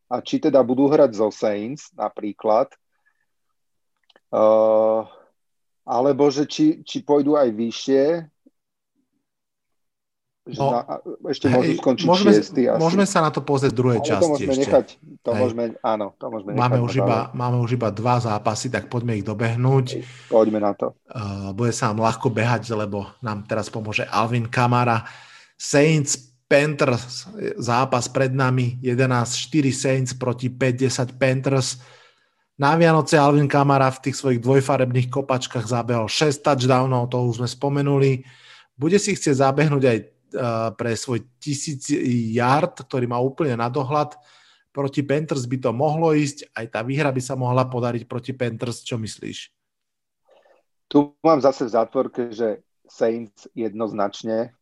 [0.09, 2.73] a či teda budú hrať zo Saints napríklad,
[4.33, 5.05] uh,
[5.85, 8.05] alebo že či, či pôjdu aj vyššie,
[10.51, 10.81] že no, na,
[11.29, 12.81] ešte môžu skončiť môžeme, šiestý asi.
[12.81, 14.63] Môžeme sa na to pozrieť v druhej časti to môžeme ešte.
[14.65, 14.87] Nechať,
[15.21, 16.87] to môžeme, áno, to môžeme máme nechať.
[16.89, 19.87] Už iba, máme už iba dva zápasy, tak poďme ich dobehnúť.
[20.33, 20.97] Poďme na to.
[21.13, 25.05] Uh, bude sa nám ľahko behať, lebo nám teraz pomôže Alvin Kamara.
[25.61, 27.31] Saints Panthers,
[27.63, 31.79] zápas pred nami, 11-4 Saints proti 5-10 Panthers.
[32.59, 37.49] Na Vianoce Alvin Kamara v tých svojich dvojfarebných kopačkách zabehol 6 touchdownov, to už sme
[37.49, 38.27] spomenuli.
[38.75, 39.99] Bude si chcieť zabehnúť aj
[40.75, 41.87] pre svoj tisíc
[42.35, 44.19] yard, ktorý má úplne na dohľad.
[44.75, 48.87] Proti Panthers by to mohlo ísť, aj tá výhra by sa mohla podariť proti Panthers.
[48.87, 49.39] Čo myslíš?
[50.91, 54.55] Tu mám zase v zátvorke, že Saints jednoznačne,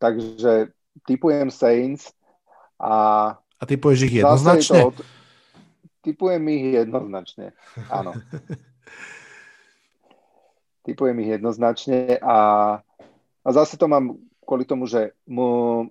[0.00, 2.14] takže typujem Saints
[2.78, 3.34] a...
[3.38, 4.86] A typuješ ich jednoznačne?
[4.86, 4.94] To,
[6.04, 7.56] typujem ich jednoznačne,
[7.90, 8.14] áno.
[10.86, 12.38] typujem ich jednoznačne a,
[13.40, 15.88] a zase to mám kvôli tomu, že mu,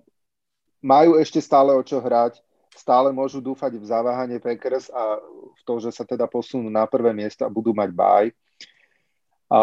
[0.78, 2.38] majú ešte stále o čo hrať.
[2.74, 5.18] stále môžu dúfať v zaváhanie Packers a
[5.54, 8.26] v to, že sa teda posunú na prvé miesto a budú mať baj.
[9.50, 9.62] A,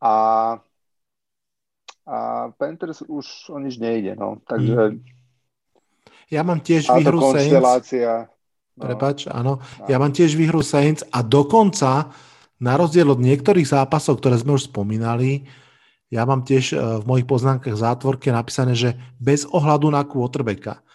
[0.00, 0.12] a,
[2.06, 4.38] a Panthers už o nič nejde, no.
[4.46, 5.02] Takže...
[6.30, 7.90] Ja mám tiež výhru Saints.
[8.76, 8.86] No.
[8.86, 9.58] Prepač, áno.
[9.58, 9.86] No.
[9.90, 12.14] Ja mám tiež výhru Saints a dokonca,
[12.56, 15.44] na rozdiel od niektorých zápasov, ktoré sme už spomínali,
[16.06, 20.86] ja mám tiež e, v mojich poznámkach zátvorke napísané, že bez ohľadu na quarterbacka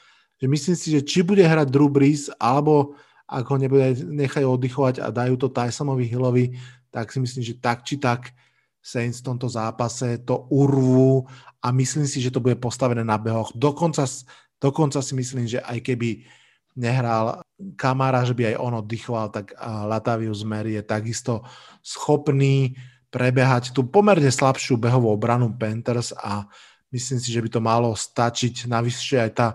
[0.42, 2.98] že myslím si, že či bude hrať Drew Brees, alebo
[3.30, 6.58] ak ho nebude, nechajú oddychovať a dajú to Tysonovi Hillovi,
[6.90, 8.34] tak si myslím, že tak či tak
[8.82, 11.30] Saints v tomto zápase to urvú
[11.62, 13.54] a myslím si, že to bude postavené na behoch.
[13.54, 14.10] Dokonca,
[14.58, 16.26] dokonca si myslím, že aj keby
[16.74, 17.46] nehral
[17.78, 21.46] Kamara, že by aj on oddychoval, tak Latavius Mary je takisto
[21.86, 22.74] schopný
[23.14, 26.48] prebehať tú pomerne slabšiu behovú obranu Panthers a
[26.90, 28.72] myslím si, že by to malo stačiť.
[28.72, 29.48] Navyše aj tá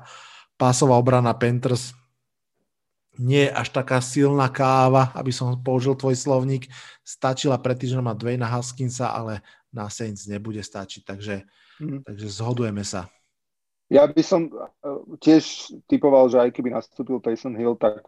[0.61, 1.97] pásová obrana Panthers
[3.19, 6.69] nie je až taká silná káva, aby som použil tvoj slovník.
[7.03, 11.45] Stačila pred týždňom mať Dwayna Haskinsa, ale na Saints nebude stačiť, takže,
[11.83, 12.07] mm.
[12.07, 13.09] takže zhodujeme sa.
[13.87, 14.53] Ja by som e,
[15.23, 18.03] tiež typoval, že aj keby nastúpil Tyson Hill, tak,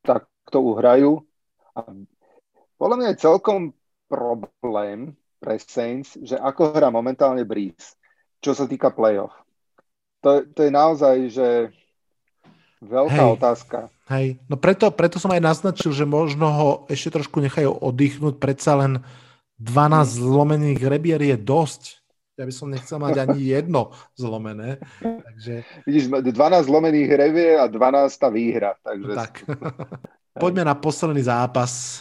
[0.00, 1.20] tak to uhrajú.
[1.76, 1.84] A
[2.80, 3.60] podľa mňa je celkom
[4.08, 7.94] problém pre Saints, že ako hrá momentálne Breeze,
[8.40, 9.34] čo sa týka playoff.
[10.24, 11.48] To, to je naozaj, že
[12.78, 13.34] Veľká Hej.
[13.38, 13.78] otázka.
[14.08, 18.80] Hej, no preto, preto som aj naznačil, že možno ho ešte trošku nechajú oddychnúť, predsa
[18.80, 18.92] len
[19.60, 21.82] 12 zlomených rebier je dosť.
[22.38, 24.80] Ja by som nechcel mať ani jedno zlomené.
[25.02, 25.84] Takže...
[25.84, 26.32] Vidíš, 12
[26.70, 28.78] zlomených rebier a 12 tá výhra.
[28.80, 29.12] Takže...
[29.12, 29.32] Tak.
[30.42, 32.00] Poďme na posledný zápas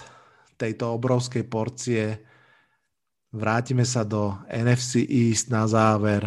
[0.55, 2.22] tejto obrovskej porcie.
[3.34, 6.24] Vrátime sa do NFC East na záver.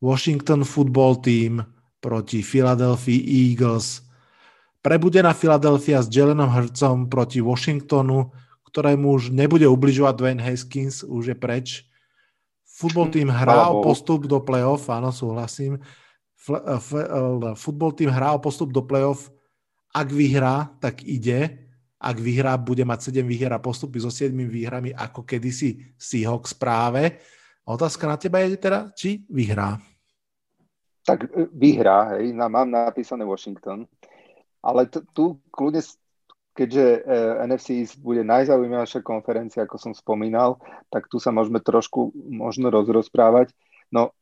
[0.00, 1.60] Washington Football Team
[2.00, 4.09] proti Philadelphia Eagles.
[4.80, 8.32] Prebudená Philadelphia s Jelenom Hurtsom proti Washingtonu,
[8.72, 11.84] ktorému už nebude ubližovať Dwayne Haskins, už je preč.
[12.64, 15.76] Futbol tým hrá o postup do playoff, áno, súhlasím.
[15.76, 16.80] Eh,
[17.60, 19.28] futbol tým hrá o postup do playoff.
[19.92, 21.68] Ak vyhrá, tak ide.
[22.00, 27.20] Ak vyhrá, bude mať 7 výhier a postupy so 7 výhrami, ako kedysi Seahawks práve.
[27.68, 29.76] Otázka na teba je teda, či vyhrá
[31.10, 33.86] tak e, vyhrá, hej, mám napísané Washington,
[34.60, 35.80] ale t- tu kľudne,
[36.52, 37.68] keďže uh, e, NFC
[38.00, 40.60] bude najzaujímavejšia konferencia, ako som spomínal,
[40.92, 43.54] tak tu sa môžeme trošku možno rozrozprávať.
[43.88, 44.12] No,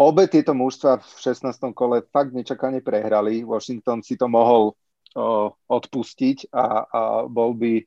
[0.00, 1.76] obe tieto mužstva v 16.
[1.76, 3.44] kole fakt nečakane prehrali.
[3.44, 4.72] Washington si to mohol
[5.18, 7.84] uh, odpustiť a, a bol by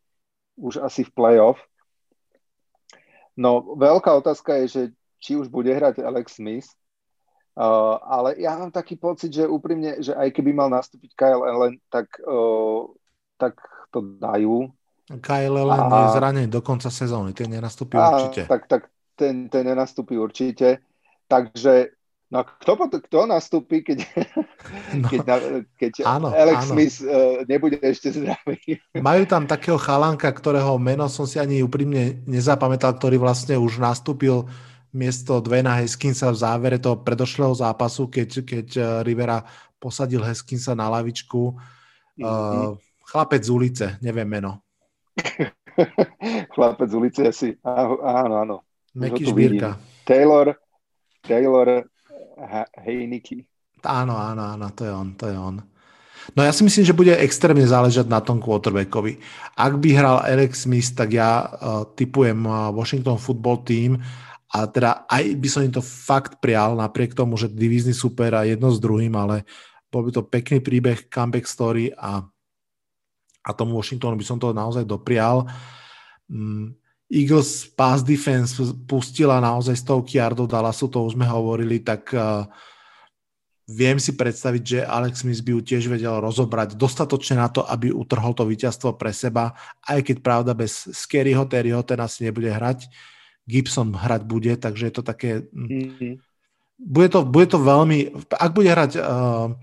[0.60, 1.58] už asi v playoff.
[3.40, 4.84] No, veľká otázka je, že
[5.24, 6.68] či už bude hrať Alex Smith,
[7.60, 11.76] Uh, ale ja mám taký pocit, že úprimne, že aj keby mal nastúpiť Kyle Allen,
[11.92, 12.88] tak, uh,
[13.36, 13.60] tak
[13.92, 14.72] to dajú.
[15.20, 18.48] Kyle Allen a, je zranený do konca sezóny, ten nenastúpi a, určite.
[18.48, 18.88] Tak, tak
[19.20, 20.80] ten, ten nenastúpi určite.
[21.28, 22.00] Takže
[22.30, 22.78] No kto,
[23.10, 24.06] kto nastúpi, keď,
[25.02, 25.22] no, keď,
[25.82, 26.78] keď áno, Alex áno.
[26.78, 28.78] Smith uh, nebude ešte zdravý?
[29.02, 34.46] Majú tam takého chalanka, ktorého meno som si ani úprimne nezapamätal, ktorý vlastne už nastúpil
[34.94, 39.46] miesto Dwayna Heskinsa v závere toho predošlého zápasu, keď, keď eh, Rivera
[39.80, 41.56] posadil Heskinsa na lavičku.
[42.20, 42.28] Mm-hmm.
[42.28, 42.76] Uh,
[43.08, 44.60] chlapec z ulice, neviem meno.
[46.54, 48.56] chlapec z ulice asi, áno, áno.
[48.92, 49.80] Meky Žbírka.
[50.04, 50.52] Taylor,
[51.24, 51.88] Taylor
[52.84, 53.48] Heineke.
[53.88, 55.64] Áno, áno, áno, to je on, to je on.
[56.36, 59.18] No ja si myslím, že bude extrémne záležať na tom quarterbackovi.
[59.56, 62.44] Ak by hral Alex Smith, tak ja uh, typujem
[62.76, 64.04] Washington Football Team
[64.50, 68.50] a teda aj by som im to fakt prial, napriek tomu, že divízny super a
[68.50, 69.46] jedno s druhým, ale
[69.94, 72.26] bol by to pekný príbeh, comeback story a,
[73.46, 75.46] a tomu Washingtonu by som to naozaj doprial.
[76.26, 76.74] Mm,
[77.10, 82.46] Eagles pass defense pustila naozaj stovky yardov Dallasu, to už sme hovorili, tak uh,
[83.70, 87.94] viem si predstaviť, že Alex Smith by ju tiež vedel rozobrať dostatočne na to, aby
[87.94, 89.54] utrhol to víťazstvo pre seba,
[89.86, 92.90] aj keď pravda bez Scaryho, Terryho ten asi nebude hrať.
[93.50, 95.50] Gibson hrať bude, takže je to také...
[95.50, 96.22] Mm-hmm.
[96.78, 98.14] Bude, to, bude to veľmi...
[98.38, 99.02] Ak bude hrať...
[99.02, 99.58] Uh,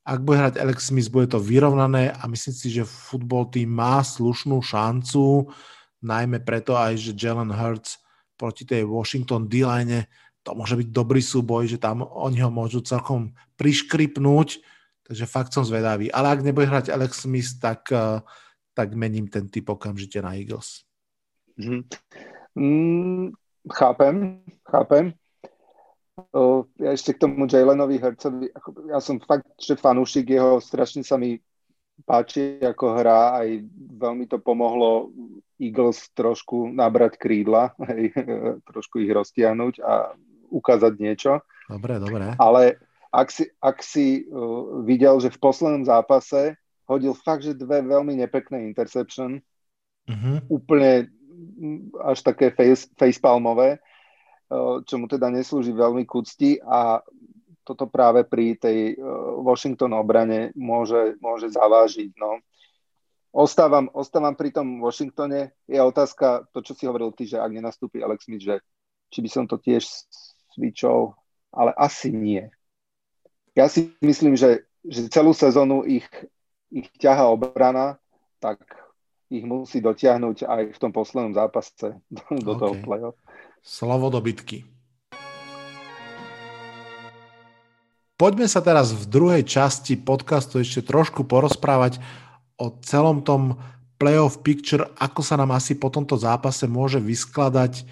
[0.00, 4.00] ak bude hrať Alex Smith, bude to vyrovnané a myslím si, že futbol tým má
[4.00, 5.52] slušnú šancu,
[6.02, 8.00] najmä preto aj, že Jalen Hurts
[8.34, 10.08] proti tej Washington D-line,
[10.40, 14.64] to môže byť dobrý súboj, že tam oni ho môžu celkom priškripnúť,
[15.04, 16.08] takže fakt som zvedavý.
[16.08, 18.24] Ale ak nebude hrať Alex Smith, tak, uh,
[18.72, 20.88] tak mením ten typ okamžite na Eagles.
[21.60, 21.80] Mm-hmm.
[22.56, 23.32] Mm,
[23.72, 25.12] chápem, chápem.
[26.36, 28.52] O, ja ešte k tomu Jalenovi Hercovi,
[28.92, 31.40] ja som fakt, že fanúšik jeho, strašne sa mi
[32.04, 33.64] páči, ako hrá, aj
[33.96, 35.12] veľmi to pomohlo
[35.60, 38.12] Eagles trošku nabrať krídla, hej,
[38.68, 40.12] trošku ich roztiahnuť a
[40.50, 41.40] ukázať niečo.
[41.70, 42.34] Dobre, dobre.
[42.36, 42.80] Ale
[43.10, 46.58] ak si, ak si uh, videl, že v poslednom zápase
[46.90, 49.38] hodil fakt, že dve veľmi nepekné interception,
[50.10, 50.42] uh-huh.
[50.50, 51.06] úplne
[52.00, 57.00] až také face, facepalmové, uh, čo mu teda neslúži veľmi k úcti a
[57.64, 62.16] toto práve pri tej uh, Washington obrane môže, môže zavážiť.
[62.18, 62.40] No.
[63.30, 65.54] Ostávam, ostávam pri tom Washingtone.
[65.70, 68.58] Je otázka, to čo si hovoril ty, že ak nenastúpi Alex Smith, že
[69.10, 69.86] či by som to tiež
[70.54, 71.14] switchol,
[71.54, 72.50] ale asi nie.
[73.54, 76.06] Ja si myslím, že, že celú sezónu ich,
[76.70, 77.98] ich ťaha obrana,
[78.38, 78.58] tak
[79.30, 82.60] ich musí dotiahnuť aj v tom poslednom zápase do, do okay.
[82.60, 83.16] toho play-off.
[83.62, 84.66] Slovo do bitky.
[88.18, 91.96] Poďme sa teraz v druhej časti podcastu ešte trošku porozprávať
[92.60, 93.56] o celom tom
[93.96, 97.88] playoff picture, ako sa nám asi po tomto zápase môže vyskladať.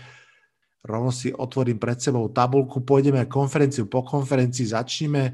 [0.85, 5.33] Rovno si otvorím pred sebou tabulku, pôjdeme konferenciu po konferencii, začneme,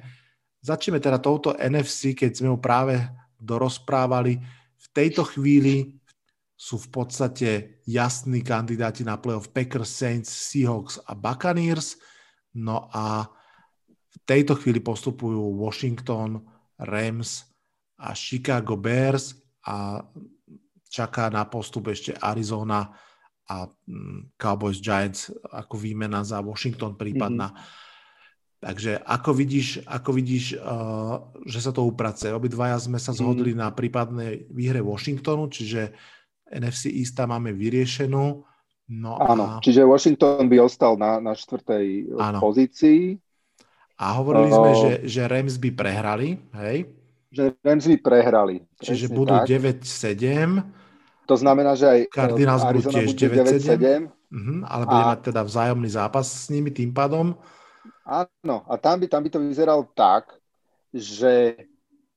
[0.62, 2.94] začneme teda touto NFC, keď sme ju práve
[3.38, 4.38] dorozprávali.
[4.84, 5.96] V tejto chvíli
[6.54, 7.48] sú v podstate
[7.88, 11.98] jasní kandidáti na playoff Packers, Saints, Seahawks a Buccaneers.
[12.54, 13.26] No a
[13.88, 16.44] v tejto chvíli postupujú Washington,
[16.78, 17.54] Rams,
[17.98, 20.02] a Chicago Bears a
[20.90, 22.90] čaká na postup ešte Arizona
[23.48, 27.52] a mm, Cowboys Giants ako výmena za Washington prípadná.
[27.52, 27.83] Mm-hmm.
[28.64, 32.32] Takže ako vidíš, ako vidíš uh, že sa to uprace?
[32.32, 33.60] Obidvaja sme sa zhodli mm.
[33.60, 35.92] na prípadnej výhre Washingtonu, čiže
[36.48, 38.40] NFC Easta máme vyriešenú.
[38.88, 39.60] No Áno, a...
[39.60, 42.40] čiže Washington by ostal na, na štvrtej Áno.
[42.40, 43.20] pozícii.
[44.00, 44.56] A hovorili uh...
[44.56, 46.88] sme, že, že Rams by prehrali, hej?
[47.34, 48.56] že Rams by prehrali.
[48.80, 49.84] Čiže budú 9-7.
[51.28, 54.08] To znamená, že aj Cardinals budú tiež 9-7.
[54.34, 55.08] Uh-huh, ale bude a...
[55.12, 57.36] mať teda vzájomný zápas s nimi tým pádom.
[58.04, 60.28] Áno, a tam by, tam by to vyzeralo tak,
[60.92, 61.56] že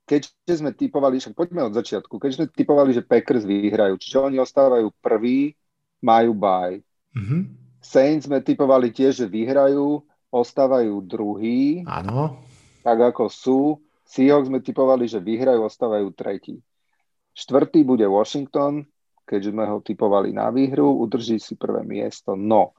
[0.04, 4.38] keďže sme typovali, však poďme od začiatku, keďže sme typovali, že Packers vyhrajú, čiže oni
[4.40, 5.56] ostávajú prví,
[6.04, 6.84] majú baj.
[7.16, 7.48] Uh-huh.
[7.80, 11.88] Saints sme typovali tiež, že vyhrajú, ostávajú druhý.
[11.88, 12.44] Áno.
[12.84, 13.60] Tak ako sú.
[14.08, 16.60] Seahawks sme typovali, že vyhrajú, ostávajú tretí.
[17.36, 18.88] Štvrtý bude Washington,
[19.28, 22.40] keďže sme ho typovali na výhru, udrží si prvé miesto.
[22.40, 22.72] No,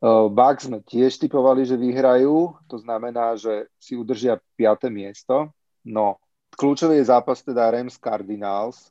[0.00, 5.52] Bucks sme tiež typovali, že vyhrajú, to znamená, že si udržia piaté miesto.
[5.84, 6.16] No,
[6.56, 8.88] kľúčový je zápas teda Rams Cardinals.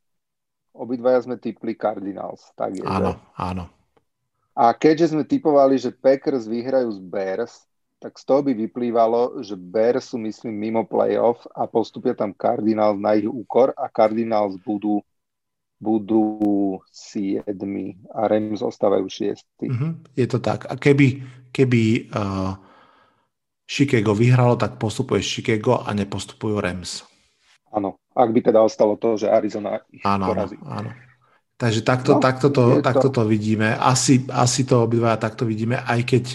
[0.69, 2.53] Obidvaja sme typli Cardinals.
[2.53, 3.41] Tak je, áno, že?
[3.41, 3.65] áno.
[4.53, 7.65] A keďže sme typovali, že Packers vyhrajú z Bears,
[7.99, 13.01] tak z toho by vyplývalo, že Bears sú, myslím, mimo playoff a postupia tam Cardinals
[13.01, 15.03] na ich úkor a Cardinals budú
[15.79, 19.71] budú siedmi a Rams ostávajú šiesti.
[19.71, 20.67] Mm-hmm, je to tak.
[20.67, 21.23] A keby,
[21.55, 22.53] keby uh,
[23.63, 27.07] Chicago vyhralo, tak postupuje Chicago a nepostupujú Rams.
[27.71, 30.59] Áno, ak by teda ostalo to, že Arizona ich áno, porazí.
[30.59, 30.91] Áno, áno.
[31.59, 33.23] Takže takto, no, takto, to, takto to...
[33.23, 33.75] to vidíme.
[33.75, 36.25] Asi, asi to obidva takto vidíme, aj keď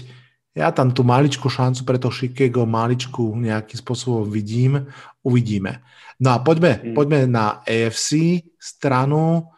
[0.54, 4.86] ja tam tú maličkú šancu pre to Chicago, maličku nejakým spôsobom vidím,
[5.26, 5.82] uvidíme.
[6.22, 6.94] No a poďme, mm.
[6.94, 9.50] poďme na AFC stranu,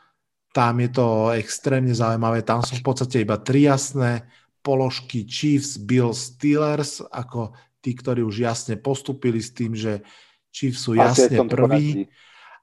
[0.56, 4.24] tam je to extrémne zaujímavé, tam sú v podstate iba tri jasné
[4.64, 7.52] položky Chiefs, Bills, Steelers, ako
[7.84, 10.02] tí, ktorí už jasne postupili s tým, že
[10.50, 12.08] Chiefs sú jasne prví.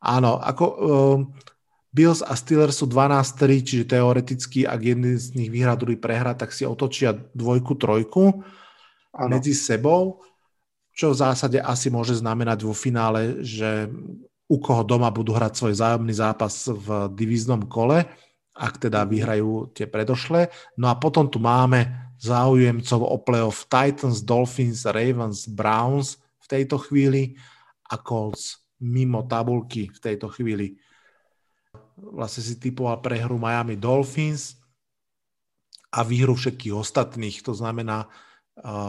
[0.04, 1.18] Áno, ako uh,
[1.94, 6.50] Bills a Steelers sú 12-3, čiže teoreticky, ak jeden z nich vyhrá, druhý prehra, tak
[6.50, 8.42] si otočia dvojku, trojku
[9.14, 9.30] ano.
[9.30, 10.26] medzi sebou,
[10.94, 13.90] čo v zásade asi môže znamenať vo finále, že
[14.46, 18.06] u koho doma budú hrať svoj zájomný zápas v divíznom kole,
[18.54, 19.10] ak teda mhm.
[19.10, 20.54] vyhrajú tie predošlé.
[20.78, 21.90] No a potom tu máme
[22.22, 27.36] záujemcov o playoff Titans, Dolphins, Ravens, Browns v tejto chvíli
[27.90, 30.78] a Colts mimo tabulky v tejto chvíli
[31.98, 34.58] vlastne si typoval prehru Miami Dolphins
[35.94, 37.46] a výhru všetkých ostatných.
[37.46, 38.10] To znamená,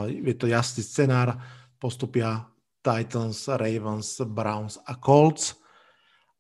[0.09, 1.37] je to jasný scenár,
[1.85, 2.49] postupia
[2.81, 5.61] Titans, Ravens, Browns a Colts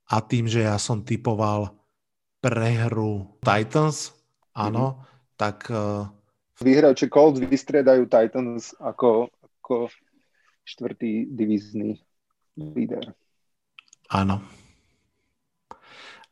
[0.09, 1.69] a tým, že ja som typoval
[2.41, 4.17] prehru Titans,
[4.57, 5.37] áno, mm-hmm.
[5.37, 5.69] tak...
[6.65, 9.29] Vyhrajú, či Colts vystriedajú Titans ako,
[9.61, 9.93] ako
[10.65, 12.01] štvrtý divízny
[12.57, 13.13] líder.
[14.09, 14.41] Áno.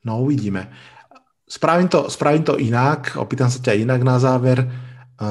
[0.05, 0.73] No uvidíme.
[1.45, 4.65] Spravím to, spravím to inak, opýtam sa ťa inak na záver.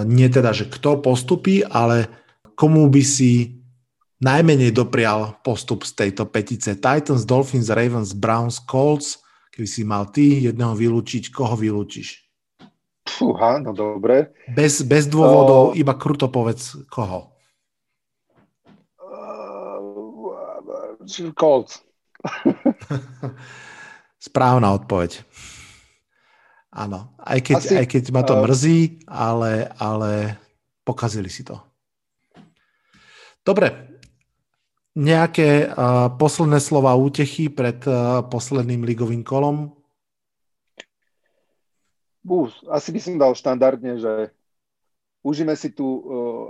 [0.06, 2.10] Nie teda, že kto postupí, ale
[2.54, 3.61] komu by si
[4.22, 6.78] najmenej doprial postup z tejto petice?
[6.78, 9.20] Titans, Dolphins, Ravens, Browns, Colts.
[9.52, 12.24] Keby si mal ty jedného vylúčiť, koho vylúčiš?
[13.02, 14.32] Fúha, no dobre.
[14.48, 17.34] Bez, bez dôvodov, uh, iba kruto povedz, koho.
[19.02, 21.82] Uh, Colts.
[24.32, 25.26] Správna odpoveď.
[26.72, 30.40] Áno, aj keď, Asi, aj keď ma to uh, mrzí, ale, ale
[30.88, 31.60] pokazili si to.
[33.44, 33.91] Dobre,
[34.92, 39.72] nejaké uh, posledné slova útechy pred uh, posledným ligovým kolom?
[42.22, 44.14] Bus, asi by som dal štandardne, že
[45.24, 46.04] užíme si tú uh,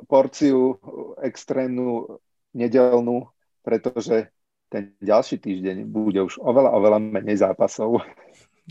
[0.10, 0.82] porciu
[1.22, 2.20] extrémnu
[2.52, 3.30] nedelnú,
[3.62, 4.34] pretože
[4.72, 8.02] ten ďalší týždeň bude už oveľa, oveľa menej zápasov.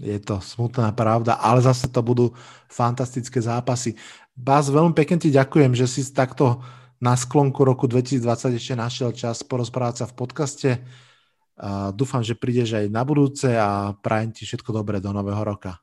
[0.01, 2.33] Je to smutná pravda, ale zase to budú
[2.73, 3.95] fantastické zápasy.
[4.33, 6.65] Bás, veľmi pekne ti ďakujem, že si takto
[7.01, 10.71] na sklonku roku 2020 ešte našiel čas porozprávať sa v podcaste.
[11.61, 15.81] A dúfam, že prídeš aj na budúce a prajem ti všetko dobré do nového roka.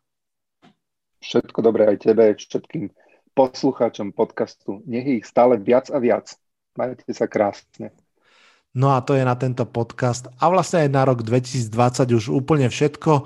[1.22, 2.94] Všetko dobré aj tebe, všetkým
[3.34, 4.82] poslucháčom podcastu.
[4.86, 6.34] Nech ich stále viac a viac.
[6.78, 7.94] Majte sa krásne.
[8.78, 12.70] No a to je na tento podcast a vlastne aj na rok 2020 už úplne
[12.70, 13.26] všetko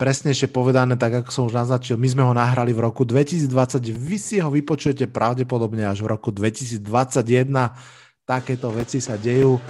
[0.00, 3.52] presnejšie povedané, tak ako som už naznačil, my sme ho nahrali v roku 2020,
[3.92, 6.80] vy si ho vypočujete pravdepodobne až v roku 2021,
[8.24, 9.60] takéto veci sa dejú.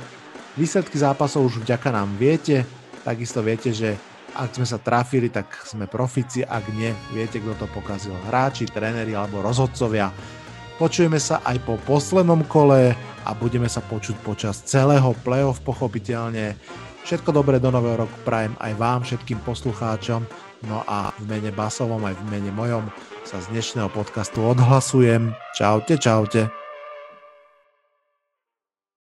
[0.54, 2.62] Výsledky zápasov už vďaka nám viete,
[3.02, 3.98] takisto viete, že
[4.30, 8.14] ak sme sa trafili, tak sme profici, ak nie, viete, kto to pokazil.
[8.30, 10.14] Hráči, tréneri alebo rozhodcovia.
[10.78, 12.94] Počujeme sa aj po poslednom kole
[13.26, 16.54] a budeme sa počuť počas celého playoff pochopiteľne.
[17.04, 20.22] Všetko dobré do nového roku prajem aj vám, všetkým poslucháčom.
[20.68, 22.84] No a v mene Basovom aj v mene mojom
[23.24, 25.32] sa z dnešného podcastu odhlasujem.
[25.56, 26.59] Čaute, čaute.